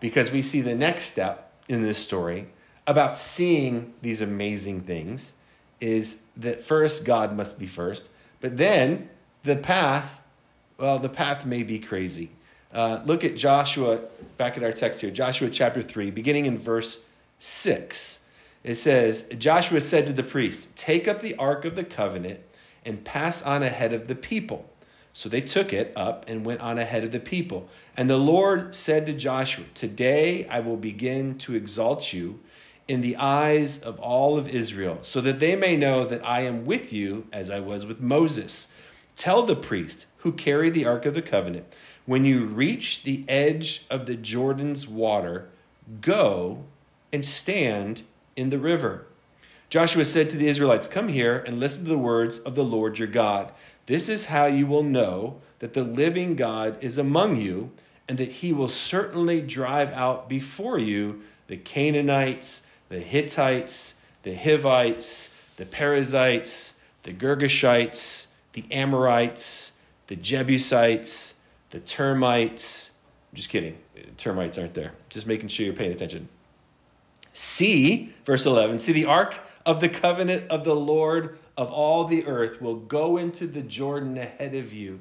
because 0.00 0.30
we 0.30 0.42
see 0.42 0.60
the 0.60 0.74
next 0.74 1.04
step 1.04 1.52
in 1.68 1.82
this 1.82 1.98
story 1.98 2.48
about 2.86 3.16
seeing 3.16 3.94
these 4.02 4.20
amazing 4.20 4.80
things 4.80 5.34
is 5.80 6.20
that 6.36 6.60
first 6.60 7.04
God 7.04 7.36
must 7.36 7.58
be 7.58 7.66
first, 7.66 8.08
but 8.40 8.56
then 8.56 9.08
the 9.42 9.56
path, 9.56 10.20
well, 10.78 10.98
the 10.98 11.08
path 11.08 11.44
may 11.44 11.62
be 11.62 11.78
crazy. 11.78 12.30
Uh, 12.72 13.00
look 13.04 13.24
at 13.24 13.36
Joshua, 13.36 14.00
back 14.36 14.56
at 14.56 14.62
our 14.62 14.72
text 14.72 15.00
here, 15.00 15.10
Joshua 15.10 15.48
chapter 15.48 15.82
3, 15.82 16.10
beginning 16.10 16.46
in 16.46 16.58
verse 16.58 16.98
6. 17.38 18.20
It 18.64 18.74
says, 18.74 19.28
Joshua 19.38 19.80
said 19.80 20.06
to 20.06 20.12
the 20.12 20.22
priests, 20.22 20.68
Take 20.74 21.06
up 21.06 21.22
the 21.22 21.36
ark 21.36 21.64
of 21.64 21.76
the 21.76 21.84
covenant 21.84 22.40
and 22.84 23.04
pass 23.04 23.42
on 23.42 23.62
ahead 23.62 23.92
of 23.92 24.08
the 24.08 24.14
people. 24.14 24.68
So 25.12 25.28
they 25.28 25.40
took 25.40 25.72
it 25.72 25.92
up 25.96 26.26
and 26.28 26.44
went 26.44 26.60
on 26.60 26.78
ahead 26.78 27.04
of 27.04 27.12
the 27.12 27.20
people. 27.20 27.68
And 27.96 28.10
the 28.10 28.18
Lord 28.18 28.74
said 28.74 29.06
to 29.06 29.12
Joshua, 29.12 29.64
Today 29.72 30.46
I 30.48 30.60
will 30.60 30.76
begin 30.76 31.38
to 31.38 31.54
exalt 31.54 32.12
you 32.12 32.40
in 32.86 33.00
the 33.00 33.16
eyes 33.16 33.78
of 33.78 33.98
all 33.98 34.36
of 34.36 34.48
Israel, 34.48 34.98
so 35.02 35.20
that 35.20 35.40
they 35.40 35.56
may 35.56 35.76
know 35.76 36.04
that 36.04 36.24
I 36.24 36.42
am 36.42 36.66
with 36.66 36.92
you 36.92 37.26
as 37.32 37.50
I 37.50 37.60
was 37.60 37.86
with 37.86 38.00
Moses. 38.00 38.68
Tell 39.16 39.42
the 39.42 39.56
priest 39.56 40.06
who 40.18 40.32
carry 40.32 40.70
the 40.70 40.84
Ark 40.84 41.06
of 41.06 41.14
the 41.14 41.22
Covenant, 41.22 41.64
when 42.06 42.24
you 42.24 42.46
reach 42.46 43.02
the 43.02 43.24
edge 43.28 43.84
of 43.90 44.06
the 44.06 44.14
Jordan's 44.14 44.88
water, 44.88 45.48
go 46.00 46.64
and 47.12 47.24
stand 47.24 48.02
in 48.36 48.50
the 48.50 48.58
river. 48.58 49.06
Joshua 49.68 50.04
said 50.04 50.30
to 50.30 50.36
the 50.36 50.48
Israelites, 50.48 50.86
Come 50.86 51.08
here 51.08 51.38
and 51.38 51.58
listen 51.58 51.84
to 51.84 51.90
the 51.90 51.98
words 51.98 52.38
of 52.38 52.54
the 52.54 52.64
Lord 52.64 52.98
your 52.98 53.08
God. 53.08 53.52
This 53.86 54.08
is 54.08 54.26
how 54.26 54.46
you 54.46 54.66
will 54.66 54.84
know 54.84 55.40
that 55.58 55.72
the 55.72 55.82
living 55.82 56.36
God 56.36 56.76
is 56.80 56.98
among 56.98 57.36
you, 57.36 57.72
and 58.08 58.18
that 58.18 58.30
he 58.30 58.52
will 58.52 58.68
certainly 58.68 59.40
drive 59.40 59.92
out 59.92 60.28
before 60.28 60.78
you 60.78 61.22
the 61.48 61.56
Canaanites, 61.56 62.62
the 62.88 63.00
Hittites, 63.00 63.94
the 64.22 64.34
Hivites, 64.34 65.30
the 65.56 65.66
Perizzites, 65.66 66.74
the 67.02 67.12
Girgashites, 67.12 68.26
the 68.52 68.64
Amorites, 68.70 69.72
the 70.06 70.16
Jebusites, 70.16 71.34
the 71.76 71.80
termites. 71.80 72.90
just 73.34 73.50
kidding. 73.50 73.76
Termites 74.16 74.56
aren't 74.56 74.72
there. 74.72 74.92
Just 75.10 75.26
making 75.26 75.48
sure 75.48 75.66
you're 75.66 75.74
paying 75.74 75.92
attention. 75.92 76.30
See, 77.34 78.14
verse 78.24 78.46
11, 78.46 78.78
see 78.78 78.94
the 78.94 79.04
ark 79.04 79.34
of 79.66 79.82
the 79.82 79.90
covenant 79.90 80.50
of 80.50 80.64
the 80.64 80.74
Lord 80.74 81.38
of 81.54 81.70
all 81.70 82.06
the 82.06 82.26
earth 82.26 82.62
will 82.62 82.76
go 82.76 83.18
into 83.18 83.46
the 83.46 83.60
Jordan 83.60 84.16
ahead 84.16 84.54
of 84.54 84.72
you. 84.72 85.00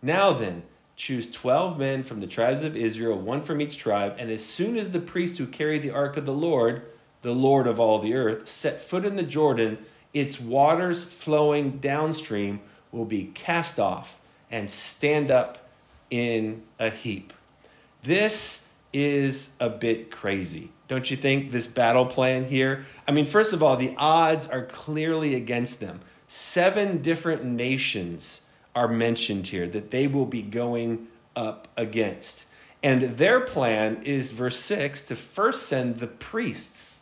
Now 0.00 0.32
then, 0.32 0.62
choose 0.94 1.28
12 1.28 1.76
men 1.76 2.04
from 2.04 2.20
the 2.20 2.28
tribes 2.28 2.62
of 2.62 2.76
Israel, 2.76 3.18
one 3.18 3.42
from 3.42 3.60
each 3.60 3.76
tribe, 3.76 4.14
and 4.16 4.30
as 4.30 4.44
soon 4.44 4.76
as 4.76 4.92
the 4.92 5.00
priests 5.00 5.38
who 5.38 5.46
carry 5.48 5.80
the 5.80 5.90
ark 5.90 6.16
of 6.16 6.24
the 6.24 6.32
Lord, 6.32 6.82
the 7.22 7.34
Lord 7.34 7.66
of 7.66 7.80
all 7.80 7.98
the 7.98 8.14
earth, 8.14 8.48
set 8.48 8.80
foot 8.80 9.04
in 9.04 9.16
the 9.16 9.24
Jordan, 9.24 9.78
its 10.14 10.40
waters 10.40 11.02
flowing 11.02 11.78
downstream 11.78 12.60
will 12.92 13.06
be 13.06 13.24
cast 13.34 13.80
off 13.80 14.20
and 14.52 14.70
stand 14.70 15.28
up 15.28 15.58
in 16.12 16.62
a 16.78 16.90
heap. 16.90 17.32
This 18.02 18.66
is 18.92 19.50
a 19.58 19.70
bit 19.70 20.10
crazy, 20.10 20.70
don't 20.86 21.10
you 21.10 21.16
think? 21.16 21.50
This 21.50 21.66
battle 21.66 22.04
plan 22.04 22.44
here. 22.44 22.84
I 23.08 23.12
mean, 23.12 23.24
first 23.24 23.54
of 23.54 23.62
all, 23.62 23.78
the 23.78 23.94
odds 23.96 24.46
are 24.46 24.66
clearly 24.66 25.34
against 25.34 25.80
them. 25.80 26.00
Seven 26.28 27.00
different 27.00 27.44
nations 27.44 28.42
are 28.74 28.88
mentioned 28.88 29.46
here 29.46 29.66
that 29.68 29.90
they 29.90 30.06
will 30.06 30.26
be 30.26 30.42
going 30.42 31.08
up 31.34 31.68
against. 31.78 32.44
And 32.82 33.16
their 33.16 33.40
plan 33.40 34.02
is, 34.02 34.32
verse 34.32 34.58
6, 34.58 35.00
to 35.02 35.16
first 35.16 35.62
send 35.62 35.96
the 35.96 36.06
priests. 36.06 37.00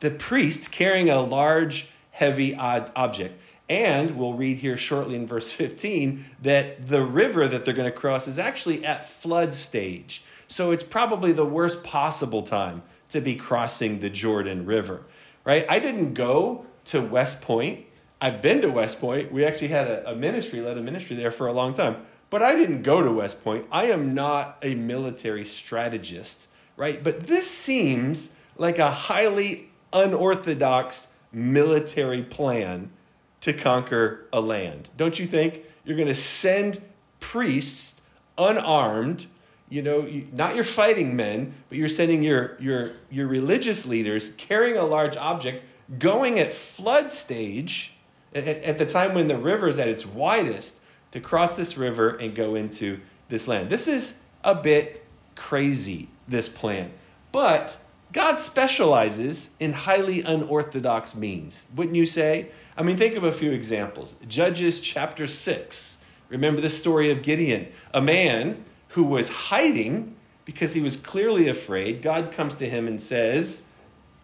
The 0.00 0.10
priest 0.10 0.72
carrying 0.72 1.08
a 1.08 1.20
large, 1.20 1.90
heavy 2.10 2.56
object. 2.56 3.40
And 3.72 4.18
we'll 4.18 4.34
read 4.34 4.58
here 4.58 4.76
shortly 4.76 5.16
in 5.16 5.26
verse 5.26 5.50
15 5.50 6.22
that 6.42 6.88
the 6.88 7.02
river 7.02 7.48
that 7.48 7.64
they're 7.64 7.72
going 7.72 7.90
to 7.90 7.96
cross 7.96 8.28
is 8.28 8.38
actually 8.38 8.84
at 8.84 9.08
flood 9.08 9.54
stage. 9.54 10.22
So 10.46 10.72
it's 10.72 10.82
probably 10.82 11.32
the 11.32 11.46
worst 11.46 11.82
possible 11.82 12.42
time 12.42 12.82
to 13.08 13.22
be 13.22 13.34
crossing 13.34 14.00
the 14.00 14.10
Jordan 14.10 14.66
River, 14.66 15.04
right? 15.46 15.64
I 15.70 15.78
didn't 15.78 16.12
go 16.12 16.66
to 16.84 17.00
West 17.00 17.40
Point. 17.40 17.86
I've 18.20 18.42
been 18.42 18.60
to 18.60 18.68
West 18.68 19.00
Point. 19.00 19.32
We 19.32 19.42
actually 19.42 19.68
had 19.68 19.86
a, 19.86 20.10
a 20.10 20.14
ministry, 20.14 20.60
led 20.60 20.76
a 20.76 20.82
ministry 20.82 21.16
there 21.16 21.30
for 21.30 21.46
a 21.46 21.54
long 21.54 21.72
time. 21.72 22.04
But 22.28 22.42
I 22.42 22.54
didn't 22.54 22.82
go 22.82 23.00
to 23.00 23.10
West 23.10 23.42
Point. 23.42 23.66
I 23.72 23.86
am 23.86 24.12
not 24.12 24.58
a 24.60 24.74
military 24.74 25.46
strategist, 25.46 26.46
right? 26.76 27.02
But 27.02 27.26
this 27.26 27.50
seems 27.50 28.28
like 28.58 28.78
a 28.78 28.90
highly 28.90 29.70
unorthodox 29.94 31.08
military 31.32 32.22
plan 32.22 32.90
to 33.42 33.52
conquer 33.52 34.26
a 34.32 34.40
land. 34.40 34.90
Don't 34.96 35.18
you 35.18 35.26
think? 35.26 35.62
You're 35.84 35.96
going 35.96 36.08
to 36.08 36.14
send 36.14 36.80
priests 37.20 38.00
unarmed, 38.38 39.26
you 39.68 39.82
know, 39.82 40.08
not 40.32 40.54
your 40.54 40.64
fighting 40.64 41.14
men, 41.16 41.52
but 41.68 41.76
you're 41.76 41.88
sending 41.88 42.22
your, 42.22 42.56
your, 42.60 42.92
your 43.10 43.26
religious 43.26 43.84
leaders 43.84 44.30
carrying 44.36 44.76
a 44.76 44.84
large 44.84 45.16
object, 45.16 45.64
going 45.98 46.38
at 46.38 46.54
flood 46.54 47.10
stage, 47.10 47.94
at, 48.34 48.46
at 48.46 48.78
the 48.78 48.86
time 48.86 49.14
when 49.14 49.28
the 49.28 49.36
river 49.36 49.68
is 49.68 49.78
at 49.78 49.88
its 49.88 50.06
widest, 50.06 50.80
to 51.10 51.20
cross 51.20 51.56
this 51.56 51.76
river 51.76 52.16
and 52.16 52.34
go 52.34 52.54
into 52.54 53.00
this 53.28 53.46
land. 53.46 53.70
This 53.70 53.86
is 53.86 54.20
a 54.44 54.54
bit 54.54 55.04
crazy, 55.34 56.08
this 56.28 56.48
plan. 56.48 56.92
But 57.32 57.76
God 58.12 58.38
specializes 58.38 59.50
in 59.58 59.72
highly 59.72 60.20
unorthodox 60.22 61.16
means, 61.16 61.64
wouldn't 61.74 61.96
you 61.96 62.04
say? 62.04 62.50
I 62.76 62.82
mean, 62.82 62.98
think 62.98 63.16
of 63.16 63.24
a 63.24 63.32
few 63.32 63.52
examples. 63.52 64.16
Judges 64.28 64.80
chapter 64.80 65.26
6. 65.26 65.98
Remember 66.28 66.60
the 66.60 66.68
story 66.68 67.10
of 67.10 67.22
Gideon, 67.22 67.68
a 67.94 68.02
man 68.02 68.64
who 68.88 69.04
was 69.04 69.28
hiding 69.28 70.14
because 70.44 70.74
he 70.74 70.80
was 70.80 70.96
clearly 70.96 71.48
afraid. 71.48 72.02
God 72.02 72.32
comes 72.32 72.54
to 72.56 72.68
him 72.68 72.86
and 72.86 73.00
says, 73.00 73.62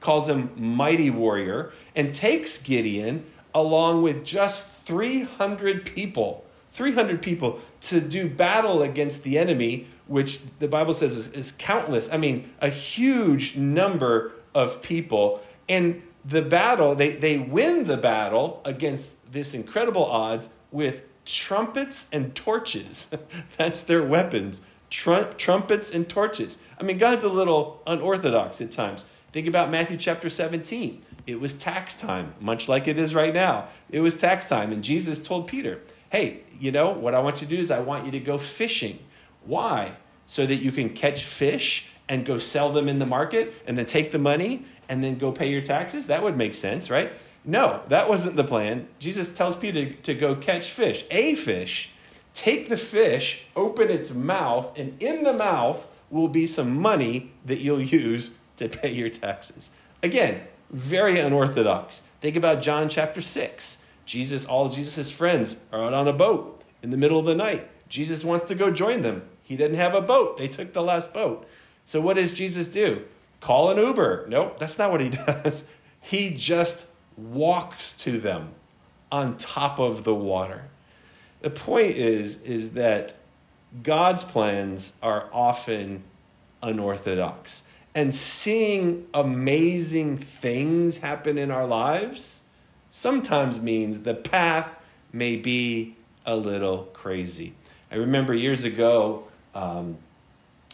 calls 0.00 0.28
him 0.28 0.50
mighty 0.56 1.10
warrior, 1.10 1.72
and 1.94 2.12
takes 2.12 2.58
Gideon 2.58 3.24
along 3.54 4.02
with 4.02 4.24
just 4.24 4.68
300 4.70 5.86
people. 5.86 6.44
300 6.72 7.22
people 7.22 7.60
to 7.80 8.00
do 8.00 8.28
battle 8.28 8.82
against 8.82 9.22
the 9.22 9.38
enemy 9.38 9.86
which 10.08 10.40
the 10.58 10.68
Bible 10.68 10.94
says 10.94 11.16
is, 11.16 11.28
is 11.32 11.52
countless. 11.52 12.10
I 12.10 12.16
mean, 12.16 12.50
a 12.60 12.68
huge 12.68 13.56
number 13.56 14.32
of 14.54 14.82
people. 14.82 15.40
And 15.68 16.02
the 16.24 16.42
battle, 16.42 16.94
they, 16.94 17.12
they 17.12 17.38
win 17.38 17.84
the 17.84 17.96
battle 17.96 18.60
against 18.64 19.30
this 19.30 19.54
incredible 19.54 20.04
odds 20.04 20.48
with 20.70 21.02
trumpets 21.24 22.06
and 22.12 22.34
torches. 22.34 23.08
That's 23.56 23.82
their 23.82 24.02
weapons. 24.02 24.60
Trump, 24.90 25.36
trumpets 25.36 25.90
and 25.90 26.08
torches. 26.08 26.58
I 26.80 26.82
mean, 26.82 26.98
God's 26.98 27.22
a 27.22 27.28
little 27.28 27.82
unorthodox 27.86 28.60
at 28.60 28.70
times. 28.70 29.04
Think 29.32 29.46
about 29.46 29.70
Matthew 29.70 29.98
chapter 29.98 30.30
17. 30.30 31.02
It 31.26 31.38
was 31.38 31.52
tax 31.52 31.92
time, 31.92 32.34
much 32.40 32.68
like 32.68 32.88
it 32.88 32.98
is 32.98 33.14
right 33.14 33.34
now. 33.34 33.68
It 33.90 34.00
was 34.00 34.16
tax 34.16 34.48
time, 34.48 34.72
and 34.72 34.82
Jesus 34.82 35.22
told 35.22 35.46
Peter, 35.46 35.82
Hey, 36.10 36.40
you 36.58 36.72
know, 36.72 36.90
what 36.90 37.14
I 37.14 37.20
want 37.20 37.42
you 37.42 37.46
to 37.46 37.56
do 37.56 37.60
is 37.60 37.70
I 37.70 37.80
want 37.80 38.06
you 38.06 38.10
to 38.12 38.20
go 38.20 38.38
fishing. 38.38 38.98
Why? 39.48 39.96
So 40.26 40.44
that 40.44 40.56
you 40.56 40.70
can 40.70 40.90
catch 40.90 41.24
fish 41.24 41.88
and 42.06 42.24
go 42.26 42.38
sell 42.38 42.70
them 42.70 42.86
in 42.86 42.98
the 42.98 43.06
market 43.06 43.54
and 43.66 43.76
then 43.78 43.86
take 43.86 44.10
the 44.10 44.18
money 44.18 44.66
and 44.88 45.02
then 45.02 45.16
go 45.16 45.32
pay 45.32 45.50
your 45.50 45.62
taxes? 45.62 46.06
That 46.06 46.22
would 46.22 46.36
make 46.36 46.52
sense, 46.52 46.90
right? 46.90 47.10
No, 47.44 47.80
that 47.88 48.10
wasn't 48.10 48.36
the 48.36 48.44
plan. 48.44 48.88
Jesus 48.98 49.32
tells 49.32 49.56
Peter 49.56 49.94
to 49.94 50.14
go 50.14 50.34
catch 50.34 50.70
fish, 50.70 51.06
a 51.10 51.34
fish, 51.34 51.90
take 52.34 52.68
the 52.68 52.76
fish, 52.76 53.44
open 53.56 53.90
its 53.90 54.10
mouth, 54.10 54.78
and 54.78 55.02
in 55.02 55.22
the 55.22 55.32
mouth 55.32 55.88
will 56.10 56.28
be 56.28 56.46
some 56.46 56.78
money 56.78 57.32
that 57.46 57.58
you'll 57.58 57.80
use 57.80 58.36
to 58.58 58.68
pay 58.68 58.92
your 58.92 59.08
taxes. 59.08 59.70
Again, 60.02 60.42
very 60.70 61.18
unorthodox. 61.18 62.02
Think 62.20 62.36
about 62.36 62.60
John 62.60 62.90
chapter 62.90 63.22
6. 63.22 63.82
Jesus, 64.04 64.44
all 64.44 64.68
Jesus' 64.68 65.10
friends 65.10 65.56
are 65.72 65.84
out 65.84 65.94
on 65.94 66.06
a 66.06 66.12
boat 66.12 66.62
in 66.82 66.90
the 66.90 66.96
middle 66.96 67.18
of 67.18 67.24
the 67.24 67.34
night. 67.34 67.68
Jesus 67.88 68.24
wants 68.24 68.44
to 68.46 68.54
go 68.54 68.70
join 68.70 69.02
them. 69.02 69.22
He 69.48 69.56
didn't 69.56 69.78
have 69.78 69.94
a 69.94 70.02
boat. 70.02 70.36
They 70.36 70.46
took 70.46 70.74
the 70.74 70.82
last 70.82 71.14
boat. 71.14 71.48
So 71.86 72.02
what 72.02 72.16
does 72.16 72.32
Jesus 72.32 72.68
do? 72.68 73.04
Call 73.40 73.70
an 73.70 73.78
Uber. 73.78 74.26
Nope, 74.28 74.58
that's 74.58 74.76
not 74.76 74.90
what 74.90 75.00
he 75.00 75.08
does. 75.26 75.64
He 76.02 76.34
just 76.36 76.84
walks 77.16 77.94
to 77.94 78.20
them 78.20 78.50
on 79.10 79.38
top 79.38 79.78
of 79.78 80.04
the 80.04 80.14
water. 80.14 80.64
The 81.40 81.48
point 81.48 81.92
is 81.92 82.42
is 82.42 82.72
that 82.72 83.14
God's 83.82 84.22
plans 84.22 84.92
are 85.02 85.30
often 85.32 86.02
unorthodox. 86.62 87.62
And 87.94 88.14
seeing 88.14 89.06
amazing 89.14 90.18
things 90.18 90.98
happen 90.98 91.38
in 91.38 91.50
our 91.50 91.66
lives 91.66 92.42
sometimes 92.90 93.62
means 93.62 94.02
the 94.02 94.14
path 94.14 94.68
may 95.10 95.36
be 95.36 95.96
a 96.26 96.36
little 96.36 96.84
crazy. 96.92 97.54
I 97.90 97.94
remember 97.94 98.34
years 98.34 98.64
ago, 98.64 99.27
um, 99.58 99.98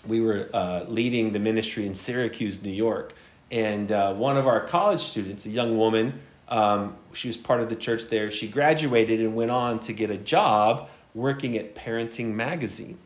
we 0.06 0.20
were 0.20 0.50
uh, 0.52 0.84
leading 0.86 1.32
the 1.32 1.38
ministry 1.38 1.86
in 1.86 1.94
Syracuse, 1.94 2.62
New 2.62 2.70
York, 2.70 3.14
and 3.50 3.90
uh, 3.90 4.12
one 4.12 4.36
of 4.36 4.46
our 4.46 4.60
college 4.60 5.00
students, 5.00 5.46
a 5.46 5.48
young 5.48 5.78
woman, 5.78 6.20
um, 6.48 6.96
she 7.14 7.28
was 7.28 7.38
part 7.38 7.60
of 7.60 7.70
the 7.70 7.76
church 7.76 8.08
there. 8.08 8.30
She 8.30 8.46
graduated 8.46 9.20
and 9.20 9.34
went 9.34 9.50
on 9.50 9.80
to 9.80 9.94
get 9.94 10.10
a 10.10 10.18
job 10.18 10.90
working 11.14 11.56
at 11.56 11.74
Parenting 11.74 12.34
Magazine, 12.34 12.98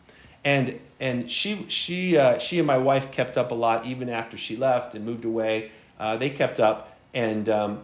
and 0.44 0.80
and 0.98 1.30
she 1.30 1.64
she 1.68 2.16
uh, 2.16 2.38
she 2.38 2.58
and 2.58 2.66
my 2.66 2.78
wife 2.78 3.12
kept 3.12 3.38
up 3.38 3.52
a 3.52 3.54
lot 3.54 3.86
even 3.86 4.08
after 4.08 4.36
she 4.36 4.56
left 4.56 4.96
and 4.96 5.04
moved 5.04 5.24
away. 5.24 5.70
Uh, 6.00 6.16
they 6.16 6.30
kept 6.30 6.58
up, 6.58 6.98
and 7.14 7.48
um, 7.48 7.82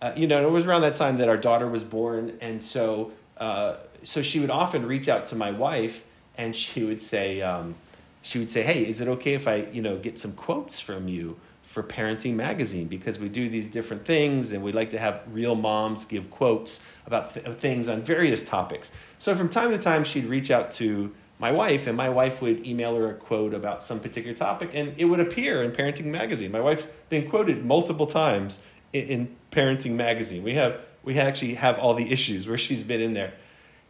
uh, 0.00 0.12
you 0.16 0.26
know 0.26 0.46
it 0.46 0.50
was 0.50 0.66
around 0.66 0.80
that 0.80 0.94
time 0.94 1.18
that 1.18 1.28
our 1.28 1.36
daughter 1.36 1.68
was 1.68 1.84
born, 1.84 2.38
and 2.40 2.62
so 2.62 3.12
uh, 3.36 3.76
so 4.02 4.22
she 4.22 4.40
would 4.40 4.50
often 4.50 4.86
reach 4.86 5.06
out 5.06 5.26
to 5.26 5.36
my 5.36 5.50
wife 5.50 6.06
and 6.36 6.54
she 6.54 6.84
would 6.84 7.00
say, 7.00 7.42
um, 7.42 7.74
she 8.22 8.38
would 8.38 8.50
say, 8.50 8.62
"Hey, 8.62 8.86
is 8.86 9.00
it 9.00 9.08
okay 9.08 9.34
if 9.34 9.46
I, 9.46 9.66
you 9.72 9.82
know, 9.82 9.96
get 9.96 10.18
some 10.18 10.32
quotes 10.32 10.80
from 10.80 11.08
you 11.08 11.36
for 11.62 11.82
Parenting 11.82 12.34
Magazine 12.34 12.86
because 12.86 13.18
we 13.18 13.28
do 13.28 13.48
these 13.48 13.68
different 13.68 14.04
things 14.04 14.52
and 14.52 14.62
we 14.62 14.72
like 14.72 14.90
to 14.90 14.98
have 14.98 15.22
real 15.30 15.54
moms 15.54 16.04
give 16.04 16.30
quotes 16.30 16.80
about 17.06 17.34
th- 17.34 17.46
things 17.56 17.88
on 17.88 18.02
various 18.02 18.42
topics." 18.44 18.92
So 19.18 19.34
from 19.34 19.48
time 19.48 19.70
to 19.70 19.78
time, 19.78 20.04
she'd 20.04 20.26
reach 20.26 20.50
out 20.50 20.70
to 20.72 21.12
my 21.38 21.52
wife, 21.52 21.86
and 21.86 21.96
my 21.96 22.08
wife 22.08 22.40
would 22.40 22.66
email 22.66 22.96
her 22.96 23.10
a 23.10 23.14
quote 23.14 23.52
about 23.52 23.82
some 23.82 24.00
particular 24.00 24.34
topic, 24.34 24.70
and 24.72 24.94
it 24.96 25.04
would 25.04 25.20
appear 25.20 25.62
in 25.62 25.70
Parenting 25.70 26.06
Magazine. 26.06 26.50
My 26.50 26.60
wife's 26.60 26.86
been 27.08 27.28
quoted 27.28 27.64
multiple 27.64 28.06
times 28.06 28.58
in, 28.92 29.06
in 29.06 29.36
Parenting 29.52 29.92
Magazine. 29.92 30.42
We 30.42 30.54
have 30.54 30.80
we 31.02 31.18
actually 31.18 31.54
have 31.54 31.78
all 31.78 31.94
the 31.94 32.10
issues 32.10 32.48
where 32.48 32.58
she's 32.58 32.82
been 32.82 33.00
in 33.00 33.14
there. 33.14 33.34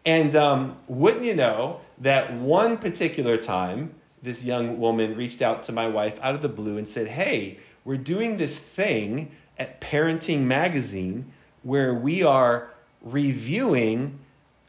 And 0.06 0.36
um, 0.36 0.76
wouldn't 0.86 1.24
you 1.24 1.34
know 1.34 1.80
that 1.98 2.32
one 2.32 2.78
particular 2.78 3.36
time, 3.36 3.94
this 4.22 4.44
young 4.44 4.78
woman 4.78 5.16
reached 5.16 5.42
out 5.42 5.64
to 5.64 5.72
my 5.72 5.88
wife 5.88 6.18
out 6.22 6.36
of 6.36 6.42
the 6.42 6.48
blue 6.48 6.78
and 6.78 6.88
said, 6.88 7.08
Hey, 7.08 7.58
we're 7.84 7.96
doing 7.96 8.36
this 8.36 8.56
thing 8.56 9.32
at 9.58 9.80
Parenting 9.80 10.42
Magazine 10.42 11.32
where 11.62 11.92
we 11.92 12.22
are 12.22 12.70
reviewing 13.02 14.20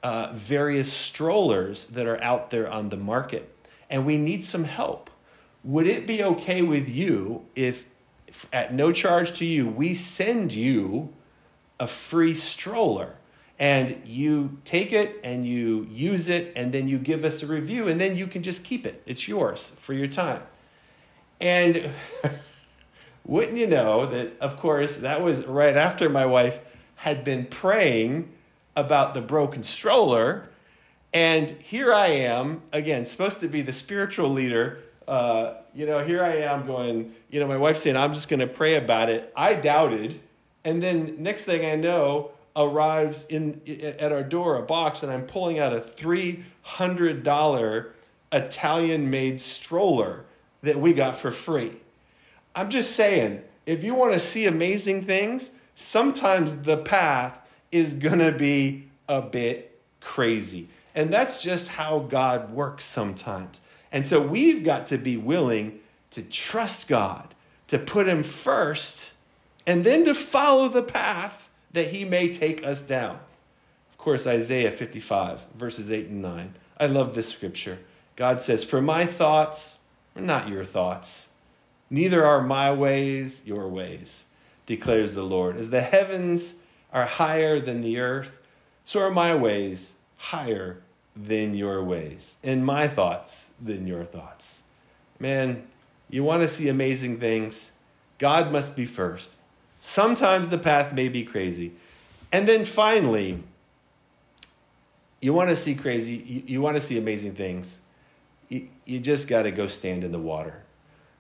uh, 0.02 0.32
various 0.34 0.92
strollers 0.92 1.86
that 1.88 2.08
are 2.08 2.22
out 2.24 2.50
there 2.50 2.68
on 2.70 2.90
the 2.90 2.98
market, 2.98 3.56
and 3.90 4.06
we 4.06 4.18
need 4.18 4.44
some 4.44 4.64
help. 4.64 5.10
Would 5.64 5.86
it 5.86 6.08
be 6.08 6.24
okay 6.24 6.62
with 6.62 6.90
you 6.90 7.46
if, 7.56 7.86
if 8.28 8.48
at 8.52 8.74
no 8.74 8.92
charge 8.92 9.38
to 9.40 9.46
you, 9.46 9.68
we 9.68 9.94
send 9.94 10.54
you 10.54 11.14
a 11.80 11.88
free 11.88 12.34
stroller? 12.34 13.17
And 13.60 14.02
you 14.06 14.58
take 14.66 14.94
it 14.94 15.20
and 15.24 15.46
you 15.46 15.88
use 15.90 16.30
it 16.30 16.54
and 16.56 16.72
then 16.72 16.88
you 16.88 17.00
give 17.00 17.26
us 17.26 17.42
a 17.42 17.48
review 17.48 17.88
and 17.88 18.00
then 18.00 18.16
you 18.16 18.28
can 18.28 18.44
just 18.44 18.64
keep 18.64 18.86
it. 18.86 19.02
It's 19.06 19.28
yours 19.28 19.72
for 19.78 19.94
your 19.94 20.08
time. 20.08 20.44
And 21.42 21.92
wouldn't 23.26 23.58
you 23.58 23.68
know 23.68 24.06
that, 24.06 24.38
of 24.40 24.58
course, 24.58 24.98
that 24.98 25.22
was 25.22 25.46
right 25.46 25.76
after 25.76 26.10
my 26.10 26.26
wife 26.26 26.60
had 26.96 27.24
been 27.24 27.46
praying 27.46 28.32
about 28.76 29.14
the 29.14 29.22
broken 29.22 29.64
stroller. 29.64 30.50
And 31.14 31.50
here 31.50 31.92
I 31.92 32.08
am, 32.08 32.62
again, 32.72 33.06
supposed 33.06 33.40
to 33.42 33.48
be 33.48 33.62
the 33.62 33.74
spiritual 33.74 34.30
leader. 34.30 34.80
Uh, 35.08 35.56
you 35.74 35.86
know, 35.86 36.00
here 36.00 36.24
I 36.24 36.38
am 36.38 36.68
going, 36.68 37.14
you 37.30 37.40
know, 37.40 37.48
my 37.48 37.58
wife 37.58 37.78
saying, 37.78 37.96
I'm 37.96 38.14
just 38.14 38.30
going 38.30 38.40
to 38.40 38.48
pray 38.48 38.76
about 38.76 39.10
it. 39.10 39.32
I 39.36 39.56
doubted. 39.56 40.20
And 40.64 40.82
then 40.84 41.16
next 41.20 41.46
thing 41.46 41.66
I 41.66 41.76
know, 41.76 42.32
arrives 42.58 43.26
in 43.26 43.62
at 44.00 44.12
our 44.12 44.24
door 44.24 44.58
a 44.58 44.64
box 44.64 45.04
and 45.04 45.12
I'm 45.12 45.24
pulling 45.24 45.60
out 45.60 45.74
a 45.74 45.80
$300 45.80 47.92
Italian 48.32 49.10
made 49.10 49.40
stroller 49.40 50.26
that 50.64 50.80
we 50.80 50.94
got 50.94 51.16
for 51.16 51.32
free. 51.32 51.78
I'm 52.56 52.70
just 52.70 52.94
saying, 52.94 53.44
if 53.66 53.84
you 53.84 53.94
want 53.94 54.14
to 54.14 54.20
see 54.20 54.48
amazing 54.48 55.04
things, 55.04 55.52
sometimes 55.76 56.64
the 56.64 56.78
path 56.78 57.38
is 57.72 57.94
going 57.94 58.20
to 58.20 58.32
be 58.32 58.88
a 59.08 59.22
bit 59.22 59.80
crazy. 60.02 60.68
And 60.96 61.14
that's 61.14 61.42
just 61.42 61.70
how 61.70 62.00
God 62.00 62.52
works 62.52 62.86
sometimes. 62.86 63.62
And 63.92 64.08
so 64.08 64.20
we've 64.20 64.64
got 64.64 64.88
to 64.88 64.98
be 64.98 65.16
willing 65.16 65.80
to 66.12 66.24
trust 66.24 66.88
God, 66.88 67.36
to 67.68 67.78
put 67.78 68.08
Him 68.08 68.24
first, 68.24 69.14
and 69.68 69.84
then 69.84 70.06
to 70.06 70.16
follow 70.16 70.70
the 70.70 70.82
path 70.82 71.47
that 71.72 71.88
he 71.88 72.06
may 72.06 72.32
take 72.32 72.66
us 72.66 72.82
down. 72.82 73.20
Of 73.90 73.98
course, 73.98 74.26
Isaiah 74.28 74.72
55, 74.72 75.46
verses 75.56 75.92
8 75.92 76.08
and 76.08 76.22
9. 76.22 76.54
I 76.80 76.86
love 76.86 77.16
this 77.16 77.30
scripture. 77.30 77.80
God 78.16 78.42
says, 78.42 78.64
For 78.64 78.82
my 78.82 79.06
thoughts 79.06 79.78
are 80.16 80.22
not 80.22 80.50
your 80.50 80.66
thoughts, 80.66 81.30
neither 81.90 82.26
are 82.26 82.42
my 82.42 82.72
ways 82.72 83.44
your 83.46 83.68
ways, 83.68 84.26
declares 84.66 85.14
the 85.14 85.24
Lord. 85.24 85.58
As 85.58 85.70
the 85.70 85.82
heavens 85.82 86.56
are 86.94 87.06
higher 87.06 87.60
than 87.60 87.82
the 87.82 88.00
earth, 88.00 88.40
so 88.86 89.02
are 89.02 89.12
my 89.12 89.36
ways 89.36 89.94
higher 90.18 90.82
than 91.16 91.56
your 91.56 91.84
ways, 91.84 92.36
and 92.44 92.66
my 92.66 92.88
thoughts 92.88 93.50
than 93.62 93.88
your 93.88 94.04
thoughts. 94.04 94.64
Man, 95.20 95.68
you 96.10 96.24
want 96.24 96.44
to 96.44 96.48
see 96.48 96.70
amazing 96.70 97.20
things? 97.20 97.72
God 98.18 98.52
must 98.52 98.76
be 98.76 98.86
first. 98.86 99.34
Sometimes 99.88 100.50
the 100.50 100.58
path 100.58 100.92
may 100.92 101.08
be 101.08 101.24
crazy. 101.24 101.72
And 102.30 102.46
then 102.46 102.66
finally, 102.66 103.42
you 105.22 105.32
want 105.34 105.50
to 105.50 105.56
see 105.56 105.76
crazy, 105.76 106.16
you, 106.16 106.44
you 106.46 106.62
want 106.62 106.76
to 106.76 106.82
see 106.82 106.98
amazing 106.98 107.36
things. 107.36 107.80
You, 108.50 108.68
you 108.84 109.00
just 109.00 109.30
got 109.30 109.44
to 109.44 109.52
go 109.52 109.68
stand 109.68 110.04
in 110.04 110.12
the 110.12 110.20
water. 110.20 110.64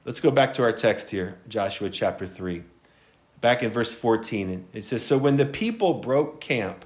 Let's 0.04 0.20
go 0.20 0.32
back 0.32 0.54
to 0.56 0.64
our 0.64 0.74
text 0.74 1.12
here, 1.12 1.38
Joshua 1.48 1.90
chapter 1.90 2.28
3. 2.28 2.62
Back 3.40 3.64
in 3.64 3.72
verse 3.72 3.94
14, 3.94 4.68
it 4.74 4.84
says 4.84 5.02
So 5.02 5.18
when 5.18 5.38
the 5.38 5.46
people 5.46 5.94
broke 5.94 6.42
camp 6.42 6.84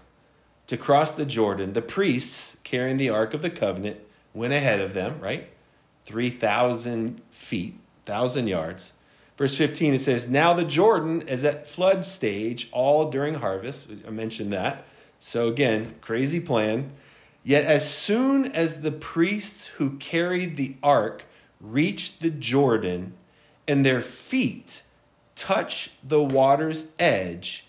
to 0.68 0.78
cross 0.78 1.10
the 1.10 1.26
Jordan, 1.26 1.74
the 1.74 1.82
priests 1.82 2.58
carrying 2.64 2.98
the 2.98 3.10
Ark 3.10 3.34
of 3.34 3.42
the 3.42 3.50
Covenant 3.50 3.98
went 4.36 4.54
ahead 4.54 4.82
of 4.82 4.94
them, 4.94 5.20
right? 5.20 5.50
3,000 6.06 7.24
feet, 7.32 7.74
1,000 8.06 8.46
yards. 8.46 8.94
Verse 9.42 9.58
15, 9.58 9.96
it 9.96 10.02
says, 10.02 10.30
Now 10.30 10.54
the 10.54 10.64
Jordan 10.64 11.24
is 11.24 11.44
at 11.44 11.66
flood 11.66 12.06
stage 12.06 12.70
all 12.72 13.10
during 13.10 13.34
harvest. 13.34 13.88
I 14.06 14.12
mentioned 14.12 14.54
that. 14.54 14.86
So 15.20 15.48
again, 15.48 15.96
crazy 16.00 16.40
plan. 16.40 16.92
Yet 17.44 17.66
as 17.66 17.92
soon 17.92 18.52
as 18.52 18.82
the 18.82 18.92
priests 18.92 19.66
who 19.66 19.98
carried 19.98 20.58
the 20.58 20.76
ark 20.84 21.24
reached 21.60 22.22
the 22.22 22.30
Jordan 22.30 23.14
and 23.68 23.84
their 23.84 24.00
feet 24.00 24.84
touched 25.34 25.90
the 26.08 26.22
water's 26.22 26.90
edge, 27.00 27.66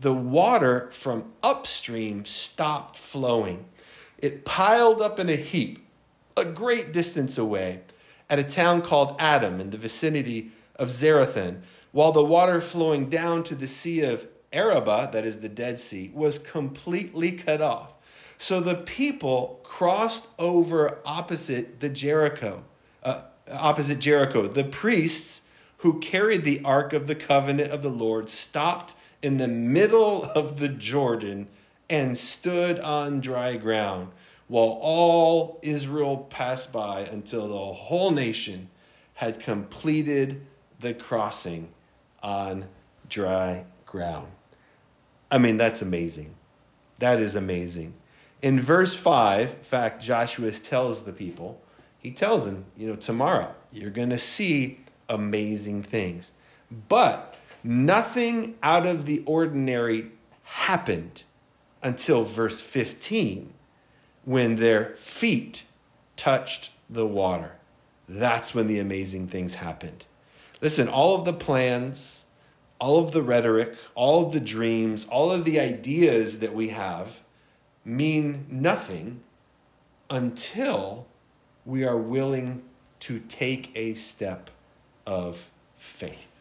the 0.00 0.14
water 0.14 0.88
from 0.90 1.32
upstream 1.42 2.24
stopped 2.24 2.96
flowing. 2.96 3.66
It 4.16 4.46
piled 4.46 5.02
up 5.02 5.18
in 5.18 5.28
a 5.28 5.36
heap 5.36 5.86
a 6.34 6.46
great 6.46 6.94
distance 6.94 7.36
away 7.36 7.82
at 8.30 8.38
a 8.38 8.42
town 8.42 8.80
called 8.80 9.16
Adam 9.18 9.60
in 9.60 9.68
the 9.68 9.76
vicinity 9.76 10.50
of 10.76 10.88
Zarethan, 10.88 11.62
while 11.92 12.12
the 12.12 12.24
water 12.24 12.60
flowing 12.60 13.08
down 13.08 13.44
to 13.44 13.54
the 13.54 13.66
Sea 13.66 14.02
of 14.02 14.26
Arabah, 14.52 15.10
that 15.12 15.24
is 15.24 15.40
the 15.40 15.48
Dead 15.48 15.78
Sea, 15.78 16.10
was 16.14 16.38
completely 16.38 17.32
cut 17.32 17.60
off. 17.60 17.92
So 18.38 18.60
the 18.60 18.76
people 18.76 19.60
crossed 19.62 20.28
over 20.38 20.98
opposite 21.04 21.80
the 21.80 21.88
Jericho, 21.88 22.64
uh, 23.02 23.22
opposite 23.50 24.00
Jericho. 24.00 24.46
The 24.46 24.64
priests 24.64 25.42
who 25.78 26.00
carried 26.00 26.44
the 26.44 26.60
ark 26.64 26.92
of 26.92 27.06
the 27.06 27.14
covenant 27.14 27.70
of 27.70 27.82
the 27.82 27.90
Lord 27.90 28.28
stopped 28.30 28.94
in 29.22 29.36
the 29.36 29.48
middle 29.48 30.24
of 30.24 30.58
the 30.58 30.68
Jordan 30.68 31.48
and 31.88 32.16
stood 32.16 32.80
on 32.80 33.20
dry 33.20 33.56
ground 33.56 34.10
while 34.46 34.78
all 34.80 35.58
Israel 35.62 36.16
passed 36.16 36.72
by 36.72 37.00
until 37.00 37.48
the 37.48 37.72
whole 37.74 38.10
nation 38.10 38.68
had 39.14 39.40
completed 39.40 40.46
the 40.84 40.94
crossing 40.94 41.70
on 42.22 42.66
dry 43.08 43.64
ground. 43.86 44.28
I 45.30 45.38
mean, 45.38 45.56
that's 45.56 45.82
amazing. 45.82 46.34
That 46.98 47.18
is 47.18 47.34
amazing. 47.34 47.94
In 48.42 48.60
verse 48.60 48.94
5, 48.94 49.50
in 49.50 49.56
fact, 49.60 50.02
Joshua 50.02 50.50
tells 50.52 51.04
the 51.04 51.12
people, 51.12 51.60
he 51.98 52.10
tells 52.10 52.44
them, 52.44 52.66
you 52.76 52.86
know, 52.86 52.96
tomorrow 52.96 53.54
you're 53.72 53.90
going 53.90 54.10
to 54.10 54.18
see 54.18 54.80
amazing 55.08 55.82
things. 55.82 56.32
But 56.88 57.34
nothing 57.62 58.56
out 58.62 58.86
of 58.86 59.06
the 59.06 59.22
ordinary 59.24 60.10
happened 60.42 61.22
until 61.82 62.24
verse 62.24 62.60
15 62.60 63.54
when 64.26 64.56
their 64.56 64.94
feet 64.96 65.64
touched 66.16 66.70
the 66.90 67.06
water. 67.06 67.52
That's 68.06 68.54
when 68.54 68.66
the 68.66 68.78
amazing 68.78 69.28
things 69.28 69.54
happened. 69.54 70.04
Listen, 70.64 70.88
all 70.88 71.14
of 71.14 71.26
the 71.26 71.32
plans, 71.34 72.24
all 72.80 72.96
of 72.96 73.12
the 73.12 73.22
rhetoric, 73.22 73.76
all 73.94 74.24
of 74.24 74.32
the 74.32 74.40
dreams, 74.40 75.04
all 75.10 75.30
of 75.30 75.44
the 75.44 75.60
ideas 75.60 76.38
that 76.38 76.54
we 76.54 76.70
have 76.70 77.20
mean 77.84 78.46
nothing 78.48 79.20
until 80.08 81.06
we 81.66 81.84
are 81.84 81.98
willing 81.98 82.62
to 83.00 83.20
take 83.28 83.76
a 83.76 83.92
step 83.92 84.50
of 85.06 85.50
faith. 85.76 86.40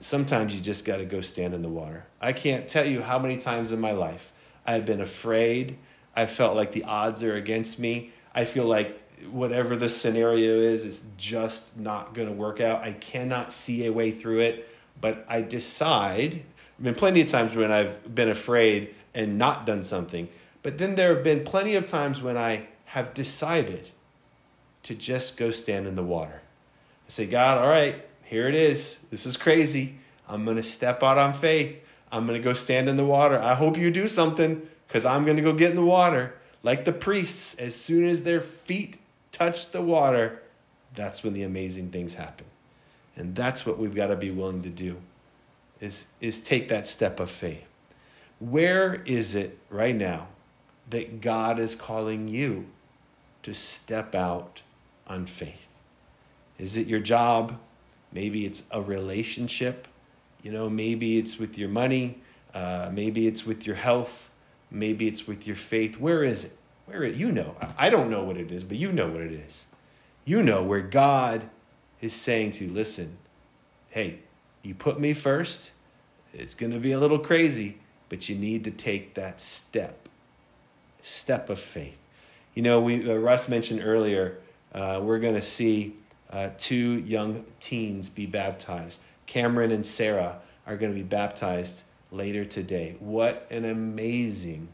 Sometimes 0.00 0.52
you 0.52 0.60
just 0.60 0.84
got 0.84 0.96
to 0.96 1.04
go 1.04 1.20
stand 1.20 1.54
in 1.54 1.62
the 1.62 1.68
water. 1.68 2.06
I 2.20 2.32
can't 2.32 2.66
tell 2.66 2.84
you 2.84 3.02
how 3.02 3.20
many 3.20 3.36
times 3.36 3.70
in 3.70 3.80
my 3.80 3.92
life 3.92 4.32
I've 4.66 4.84
been 4.84 5.00
afraid. 5.00 5.78
I 6.16 6.26
felt 6.26 6.56
like 6.56 6.72
the 6.72 6.82
odds 6.82 7.22
are 7.22 7.36
against 7.36 7.78
me. 7.78 8.10
I 8.34 8.46
feel 8.46 8.64
like 8.64 9.00
whatever 9.30 9.76
the 9.76 9.88
scenario 9.88 10.54
is 10.58 10.84
is 10.84 11.02
just 11.16 11.76
not 11.76 12.14
going 12.14 12.28
to 12.28 12.34
work 12.34 12.60
out. 12.60 12.82
I 12.82 12.92
cannot 12.92 13.52
see 13.52 13.86
a 13.86 13.92
way 13.92 14.10
through 14.10 14.40
it, 14.40 14.68
but 15.00 15.24
I 15.28 15.40
decide. 15.40 16.42
I've 16.78 16.84
been 16.84 16.94
plenty 16.94 17.20
of 17.20 17.28
times 17.28 17.54
when 17.56 17.70
I've 17.70 18.14
been 18.14 18.28
afraid 18.28 18.94
and 19.14 19.38
not 19.38 19.66
done 19.66 19.82
something, 19.82 20.28
but 20.62 20.78
then 20.78 20.94
there 20.94 21.14
have 21.14 21.24
been 21.24 21.44
plenty 21.44 21.74
of 21.74 21.84
times 21.84 22.22
when 22.22 22.36
I 22.36 22.66
have 22.86 23.14
decided 23.14 23.90
to 24.84 24.94
just 24.94 25.36
go 25.36 25.50
stand 25.50 25.86
in 25.86 25.94
the 25.94 26.02
water. 26.02 26.42
I 27.06 27.10
say, 27.10 27.26
God, 27.26 27.58
all 27.58 27.68
right, 27.68 28.04
here 28.24 28.48
it 28.48 28.54
is. 28.54 28.98
This 29.10 29.26
is 29.26 29.36
crazy. 29.36 29.98
I'm 30.28 30.44
going 30.44 30.56
to 30.56 30.62
step 30.62 31.02
out 31.02 31.18
on 31.18 31.32
faith. 31.34 31.76
I'm 32.10 32.26
going 32.26 32.40
to 32.40 32.44
go 32.44 32.54
stand 32.54 32.88
in 32.88 32.96
the 32.96 33.04
water. 33.04 33.38
I 33.38 33.54
hope 33.54 33.76
you 33.76 33.90
do 33.90 34.08
something 34.08 34.66
because 34.86 35.04
I'm 35.04 35.24
going 35.24 35.36
to 35.36 35.42
go 35.42 35.52
get 35.52 35.70
in 35.70 35.76
the 35.76 35.84
water. 35.84 36.34
like 36.64 36.84
the 36.86 36.92
priests, 36.92 37.54
as 37.56 37.76
soon 37.76 38.06
as 38.06 38.22
their 38.22 38.40
feet 38.40 38.98
touch 39.34 39.70
the 39.72 39.82
water, 39.82 40.40
that's 40.94 41.24
when 41.24 41.32
the 41.32 41.42
amazing 41.42 41.90
things 41.90 42.14
happen. 42.14 42.46
And 43.16 43.34
that's 43.34 43.66
what 43.66 43.78
we've 43.78 43.94
got 43.94 44.08
to 44.08 44.16
be 44.16 44.30
willing 44.30 44.62
to 44.62 44.70
do 44.70 44.96
is, 45.80 46.06
is 46.20 46.38
take 46.38 46.68
that 46.68 46.86
step 46.86 47.18
of 47.20 47.30
faith. 47.30 47.64
Where 48.38 49.02
is 49.04 49.34
it 49.34 49.58
right 49.70 49.94
now 49.94 50.28
that 50.90 51.20
God 51.20 51.58
is 51.58 51.74
calling 51.74 52.28
you 52.28 52.66
to 53.42 53.54
step 53.54 54.14
out 54.14 54.62
on 55.06 55.26
faith? 55.26 55.66
Is 56.58 56.76
it 56.76 56.86
your 56.86 57.00
job? 57.00 57.58
Maybe 58.12 58.46
it's 58.46 58.64
a 58.70 58.80
relationship. 58.80 59.88
You 60.42 60.52
know, 60.52 60.70
maybe 60.70 61.18
it's 61.18 61.38
with 61.38 61.58
your 61.58 61.68
money. 61.68 62.20
Uh, 62.52 62.90
maybe 62.92 63.26
it's 63.26 63.44
with 63.44 63.66
your 63.66 63.76
health. 63.76 64.30
Maybe 64.70 65.08
it's 65.08 65.26
with 65.26 65.46
your 65.46 65.56
faith. 65.56 65.98
Where 65.98 66.22
is 66.22 66.44
it? 66.44 66.56
Where 66.86 67.04
it, 67.04 67.16
you 67.16 67.32
know? 67.32 67.56
I 67.78 67.90
don't 67.90 68.10
know 68.10 68.24
what 68.24 68.36
it 68.36 68.50
is, 68.50 68.64
but 68.64 68.76
you 68.76 68.92
know 68.92 69.08
what 69.08 69.22
it 69.22 69.32
is. 69.32 69.66
You 70.24 70.42
know 70.42 70.62
where 70.62 70.80
God 70.80 71.48
is 72.00 72.14
saying 72.14 72.52
to 72.52 72.66
you, 72.66 72.72
listen, 72.72 73.16
hey, 73.90 74.20
you 74.62 74.74
put 74.74 75.00
me 75.00 75.12
first. 75.12 75.72
It's 76.32 76.54
going 76.54 76.72
to 76.72 76.78
be 76.78 76.92
a 76.92 76.98
little 76.98 77.18
crazy, 77.18 77.78
but 78.08 78.28
you 78.28 78.36
need 78.36 78.64
to 78.64 78.70
take 78.70 79.14
that 79.14 79.40
step, 79.40 80.08
step 81.00 81.48
of 81.48 81.58
faith. 81.58 81.98
You 82.54 82.62
know, 82.62 82.80
we 82.80 83.10
uh, 83.10 83.14
Russ 83.14 83.48
mentioned 83.48 83.80
earlier, 83.82 84.38
uh, 84.72 85.00
we're 85.02 85.18
going 85.18 85.34
to 85.34 85.42
see 85.42 85.94
uh, 86.30 86.50
two 86.58 86.98
young 87.00 87.44
teens 87.60 88.08
be 88.08 88.26
baptized. 88.26 89.00
Cameron 89.26 89.70
and 89.70 89.86
Sarah 89.86 90.40
are 90.66 90.76
going 90.76 90.92
to 90.92 90.96
be 90.96 91.04
baptized 91.04 91.84
later 92.10 92.44
today. 92.44 92.96
What 92.98 93.46
an 93.50 93.64
amazing 93.64 94.68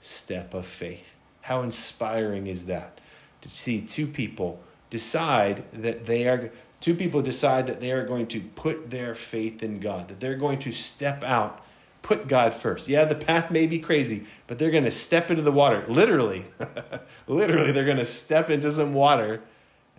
step 0.00 0.54
of 0.54 0.66
faith. 0.66 1.16
How 1.44 1.60
inspiring 1.60 2.46
is 2.46 2.64
that 2.64 3.00
to 3.42 3.50
see 3.50 3.82
two 3.82 4.06
people 4.06 4.60
decide 4.88 5.70
that 5.72 6.06
they 6.06 6.26
are 6.26 6.50
two 6.80 6.94
people 6.94 7.20
decide 7.20 7.66
that 7.66 7.80
they 7.80 7.92
are 7.92 8.04
going 8.04 8.26
to 8.28 8.40
put 8.40 8.90
their 8.90 9.14
faith 9.14 9.62
in 9.62 9.78
God, 9.78 10.08
that 10.08 10.20
they're 10.20 10.36
going 10.36 10.58
to 10.60 10.72
step 10.72 11.22
out 11.22 11.62
put 12.00 12.28
God 12.28 12.54
first. 12.54 12.88
Yeah, 12.88 13.04
the 13.04 13.14
path 13.14 13.50
may 13.50 13.66
be 13.66 13.78
crazy, 13.78 14.24
but 14.46 14.58
they're 14.58 14.70
going 14.70 14.84
to 14.84 14.90
step 14.90 15.30
into 15.30 15.42
the 15.42 15.52
water. 15.52 15.84
Literally, 15.88 16.44
literally, 17.26 17.72
they're 17.72 17.84
going 17.84 17.98
to 17.98 18.04
step 18.04 18.48
into 18.48 18.70
some 18.70 18.94
water 18.94 19.40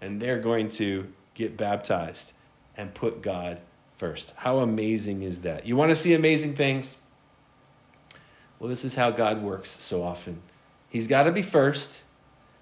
and 0.01 0.21
they're 0.21 0.39
going 0.39 0.69
to 0.69 1.11
get 1.33 1.57
baptized 1.57 2.33
and 2.77 2.93
put 2.93 3.21
God 3.21 3.59
first. 3.93 4.33
How 4.37 4.59
amazing 4.59 5.23
is 5.23 5.41
that? 5.41 5.65
You 5.67 5.75
want 5.75 5.89
to 5.91 5.95
see 5.95 6.13
amazing 6.13 6.55
things? 6.55 6.97
Well, 8.59 8.69
this 8.69 8.85
is 8.85 8.95
how 8.95 9.11
God 9.11 9.41
works 9.41 9.69
so 9.69 10.03
often. 10.03 10.41
He's 10.89 11.07
got 11.07 11.23
to 11.23 11.31
be 11.31 11.41
first. 11.41 12.03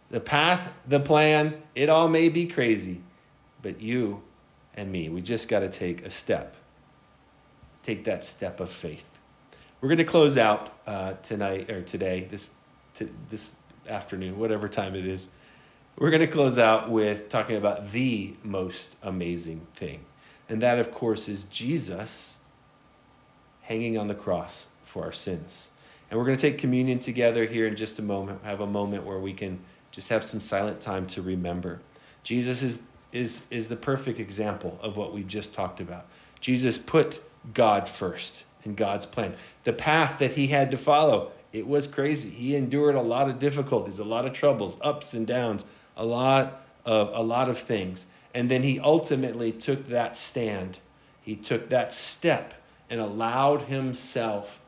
The 0.09 0.19
path, 0.19 0.73
the 0.87 0.99
plan, 0.99 1.61
it 1.75 1.89
all 1.89 2.07
may 2.07 2.29
be 2.29 2.45
crazy, 2.45 3.01
but 3.61 3.81
you 3.81 4.21
and 4.75 4.91
me, 4.91 5.09
we 5.09 5.21
just 5.21 5.47
got 5.47 5.59
to 5.59 5.69
take 5.69 6.05
a 6.05 6.09
step. 6.09 6.55
Take 7.81 8.03
that 8.05 8.23
step 8.23 8.59
of 8.59 8.69
faith. 8.69 9.05
We're 9.81 9.89
going 9.89 9.97
to 9.97 10.03
close 10.03 10.37
out 10.37 10.71
uh, 10.87 11.13
tonight 11.23 11.69
or 11.69 11.81
today, 11.81 12.27
this 12.29 12.49
to, 12.95 13.09
this 13.29 13.53
afternoon, 13.87 14.39
whatever 14.39 14.69
time 14.69 14.95
it 14.95 15.05
is. 15.05 15.29
We're 15.97 16.09
going 16.09 16.21
to 16.21 16.27
close 16.27 16.57
out 16.57 16.89
with 16.89 17.29
talking 17.29 17.55
about 17.55 17.91
the 17.91 18.33
most 18.43 18.95
amazing 19.03 19.67
thing, 19.73 20.05
and 20.47 20.61
that, 20.61 20.79
of 20.79 20.91
course, 20.91 21.27
is 21.27 21.43
Jesus 21.45 22.37
hanging 23.61 23.97
on 23.97 24.07
the 24.07 24.15
cross 24.15 24.67
for 24.83 25.03
our 25.03 25.11
sins. 25.11 25.69
And 26.13 26.19
we're 26.19 26.27
going 26.27 26.37
to 26.37 26.47
take 26.47 26.59
communion 26.59 26.99
together 26.99 27.45
here 27.45 27.65
in 27.65 27.75
just 27.75 27.97
a 27.97 28.03
moment. 28.03 28.43
Have 28.43 28.61
a 28.61 28.67
moment 28.67 29.03
where 29.03 29.17
we 29.17 29.33
can 29.33 29.59
just 29.89 30.09
have 30.09 30.23
some 30.23 30.39
silent 30.39 30.79
time 30.79 31.07
to 31.07 31.23
remember. 31.23 31.79
Jesus 32.21 32.61
is 32.61 32.83
is 33.11 33.47
is 33.49 33.67
the 33.67 33.75
perfect 33.75 34.19
example 34.19 34.77
of 34.83 34.95
what 34.95 35.11
we 35.11 35.23
just 35.23 35.55
talked 35.55 35.79
about. 35.79 36.05
Jesus 36.39 36.77
put 36.77 37.19
God 37.55 37.89
first 37.89 38.45
in 38.63 38.75
God's 38.75 39.07
plan. 39.07 39.33
The 39.63 39.73
path 39.73 40.19
that 40.19 40.33
he 40.33 40.49
had 40.49 40.69
to 40.69 40.77
follow, 40.77 41.31
it 41.51 41.65
was 41.65 41.87
crazy. 41.87 42.29
He 42.29 42.55
endured 42.55 42.93
a 42.93 43.01
lot 43.01 43.27
of 43.27 43.39
difficulties, 43.39 43.97
a 43.97 44.03
lot 44.03 44.27
of 44.27 44.33
troubles, 44.33 44.77
ups 44.81 45.15
and 45.15 45.25
downs, 45.25 45.65
a 45.97 46.05
lot 46.05 46.63
of 46.85 47.09
a 47.15 47.23
lot 47.23 47.49
of 47.49 47.57
things. 47.57 48.05
And 48.35 48.51
then 48.51 48.61
he 48.61 48.79
ultimately 48.79 49.51
took 49.51 49.87
that 49.87 50.15
stand. 50.15 50.77
He 51.23 51.35
took 51.35 51.69
that 51.69 51.91
step 51.91 52.53
and 52.87 53.01
allowed 53.01 53.63
himself 53.63 54.59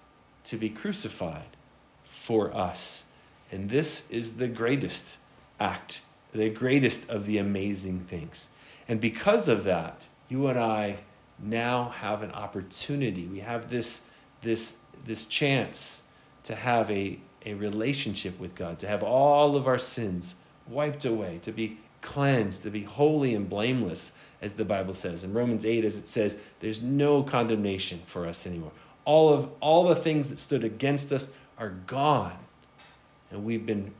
to 0.45 0.57
be 0.57 0.69
crucified 0.69 1.55
for 2.03 2.55
us. 2.55 3.03
And 3.51 3.69
this 3.69 4.09
is 4.09 4.37
the 4.37 4.47
greatest 4.47 5.17
act, 5.59 6.01
the 6.33 6.49
greatest 6.49 7.09
of 7.09 7.25
the 7.25 7.37
amazing 7.37 8.01
things. 8.01 8.47
And 8.87 8.99
because 8.99 9.47
of 9.47 9.63
that, 9.65 10.07
you 10.29 10.47
and 10.47 10.59
I 10.59 10.97
now 11.39 11.89
have 11.89 12.23
an 12.23 12.31
opportunity. 12.31 13.25
We 13.25 13.41
have 13.41 13.69
this, 13.69 14.01
this, 14.41 14.75
this 15.05 15.25
chance 15.25 16.01
to 16.43 16.55
have 16.55 16.89
a, 16.89 17.19
a 17.45 17.53
relationship 17.55 18.39
with 18.39 18.55
God, 18.55 18.79
to 18.79 18.87
have 18.87 19.03
all 19.03 19.55
of 19.55 19.67
our 19.67 19.77
sins 19.77 20.35
wiped 20.67 21.05
away, 21.05 21.39
to 21.43 21.51
be 21.51 21.79
cleansed, 22.01 22.63
to 22.63 22.71
be 22.71 22.83
holy 22.83 23.33
and 23.33 23.49
blameless, 23.49 24.11
as 24.41 24.53
the 24.53 24.65
Bible 24.65 24.93
says. 24.93 25.23
In 25.23 25.33
Romans 25.33 25.65
8, 25.65 25.83
as 25.83 25.97
it 25.97 26.07
says, 26.07 26.37
there's 26.59 26.81
no 26.81 27.23
condemnation 27.23 28.01
for 28.05 28.27
us 28.27 28.45
anymore. 28.45 28.71
All 29.05 29.31
of 29.31 29.49
all 29.59 29.83
the 29.83 29.95
things 29.95 30.29
that 30.29 30.39
stood 30.39 30.63
against 30.63 31.11
us 31.11 31.29
are 31.57 31.69
gone. 31.69 32.37
And 33.31 33.45
we've 33.45 33.65
been 33.65 33.93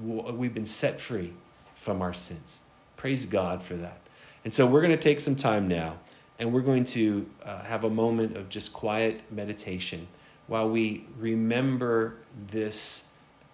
we've 0.00 0.54
been 0.54 0.66
set 0.66 1.00
free 1.00 1.32
from 1.74 2.02
our 2.02 2.12
sins. 2.12 2.60
Praise 2.96 3.24
God 3.24 3.62
for 3.62 3.74
that. 3.74 4.00
And 4.44 4.52
so 4.52 4.66
we're 4.66 4.80
going 4.80 4.96
to 4.96 5.02
take 5.02 5.20
some 5.20 5.36
time 5.36 5.68
now 5.68 5.98
and 6.38 6.52
we're 6.52 6.62
going 6.62 6.84
to 6.84 7.28
uh, 7.44 7.62
have 7.62 7.84
a 7.84 7.90
moment 7.90 8.36
of 8.36 8.48
just 8.48 8.72
quiet 8.72 9.22
meditation 9.30 10.06
while 10.46 10.68
we 10.68 11.04
remember 11.18 12.16
this 12.46 13.04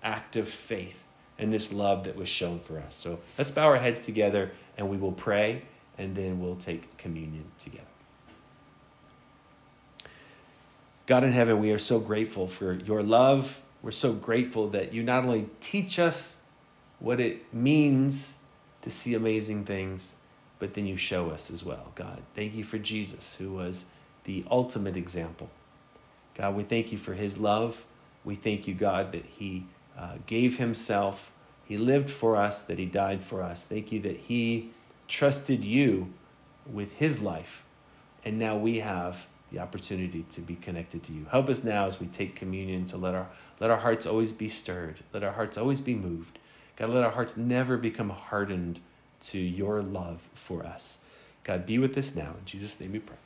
act 0.03 0.37
of 0.37 0.49
faith 0.49 1.05
and 1.39 1.53
this 1.53 1.73
love 1.73 2.05
that 2.05 2.15
was 2.15 2.29
shown 2.29 2.61
for 2.61 2.79
us. 2.79 2.95
So 2.95 3.19
let's 3.39 3.51
bow 3.51 3.67
our 3.67 3.79
heads 3.79 4.01
together 4.01 4.53
and 4.77 4.89
we 4.89 4.97
will 4.97 5.13
pray 5.13 5.63
and 5.99 6.15
then 6.15 6.41
we'll 6.41 6.57
take 6.57 6.97
communion 6.97 7.45
together. 7.59 7.94
God 11.07 11.23
in 11.25 11.33
heaven, 11.33 11.61
we 11.61 11.71
are 11.71 11.79
so 11.79 11.99
grateful 11.99 12.47
for 12.47 12.75
your 12.75 13.03
love. 13.03 13.61
We're 13.83 13.91
so 13.91 14.13
grateful 14.13 14.69
that 14.69 14.95
you 14.95 15.03
not 15.03 15.25
only 15.25 15.51
teach 15.61 15.99
us 15.99 16.41
what 16.99 17.21
it 17.21 17.53
means 17.53 18.37
to 18.81 18.91
see 18.91 19.15
amazing 19.15 19.65
things, 19.65 20.15
but 20.59 20.73
then 20.73 20.87
you 20.87 20.97
show 20.97 21.31
us 21.31 21.51
as 21.51 21.63
well, 21.63 21.93
God. 21.95 22.23
Thank 22.35 22.55
you 22.55 22.65
for 22.65 22.79
Jesus, 22.79 23.35
who 23.35 23.53
was 23.53 23.85
the 24.25 24.45
ultimate 24.51 24.97
example. 24.97 25.51
God, 26.35 26.55
we 26.55 26.63
thank 26.63 26.91
you 26.91 26.99
for 26.99 27.13
his 27.13 27.37
love. 27.37 27.85
We 28.25 28.35
thank 28.35 28.67
you, 28.67 28.75
God, 28.75 29.13
that 29.13 29.27
he 29.27 29.67
uh, 29.99 30.15
gave 30.27 30.57
himself, 30.57 31.31
he 31.67 31.77
lived 31.77 32.09
for 32.09 32.37
us, 32.37 32.63
that 32.63 32.79
he 32.79 32.87
died 32.87 33.23
for 33.23 33.43
us. 33.43 33.65
Thank 33.65 33.93
you 33.93 34.01
that 34.01 34.17
he 34.17 34.71
trusted 35.07 35.65
you 35.65 36.13
with 36.67 36.95
his 36.95 37.21
life. 37.21 37.65
And 38.25 38.39
now 38.39 38.57
we 38.57 38.79
have 38.79 39.27
the 39.53 39.59
opportunity 39.59 40.23
to 40.25 40.41
be 40.41 40.57
connected 40.57 41.03
to 41.05 41.13
you. 41.13 41.27
Help 41.31 41.49
us 41.49 41.63
now 41.63 41.87
as 41.87 42.01
we 42.01 42.07
take 42.07 42.35
communion 42.35 42.87
to 42.87 42.97
let 42.97 43.15
our, 43.15 43.29
let 43.61 43.71
our 43.71 43.79
hearts 43.79 44.07
always 44.07 44.33
be 44.33 44.49
stirred, 44.49 45.01
let 45.13 45.23
our 45.23 45.33
hearts 45.33 45.57
always 45.57 45.81
be 45.81 45.95
moved. 45.95 46.39
God, 46.77 46.91
let 46.91 47.05
our 47.05 47.13
hearts 47.13 47.37
never 47.37 47.77
become 47.77 48.11
hardened 48.11 48.81
to 49.21 49.39
your 49.39 49.81
love 49.83 50.29
for 50.35 50.65
us. 50.65 50.99
God, 51.45 51.67
be 51.67 51.79
with 51.79 51.97
us 51.97 52.15
now. 52.15 52.35
In 52.39 52.45
Jesus' 52.45 52.81
name 52.81 52.93
we 52.93 52.99
pray. 52.99 53.17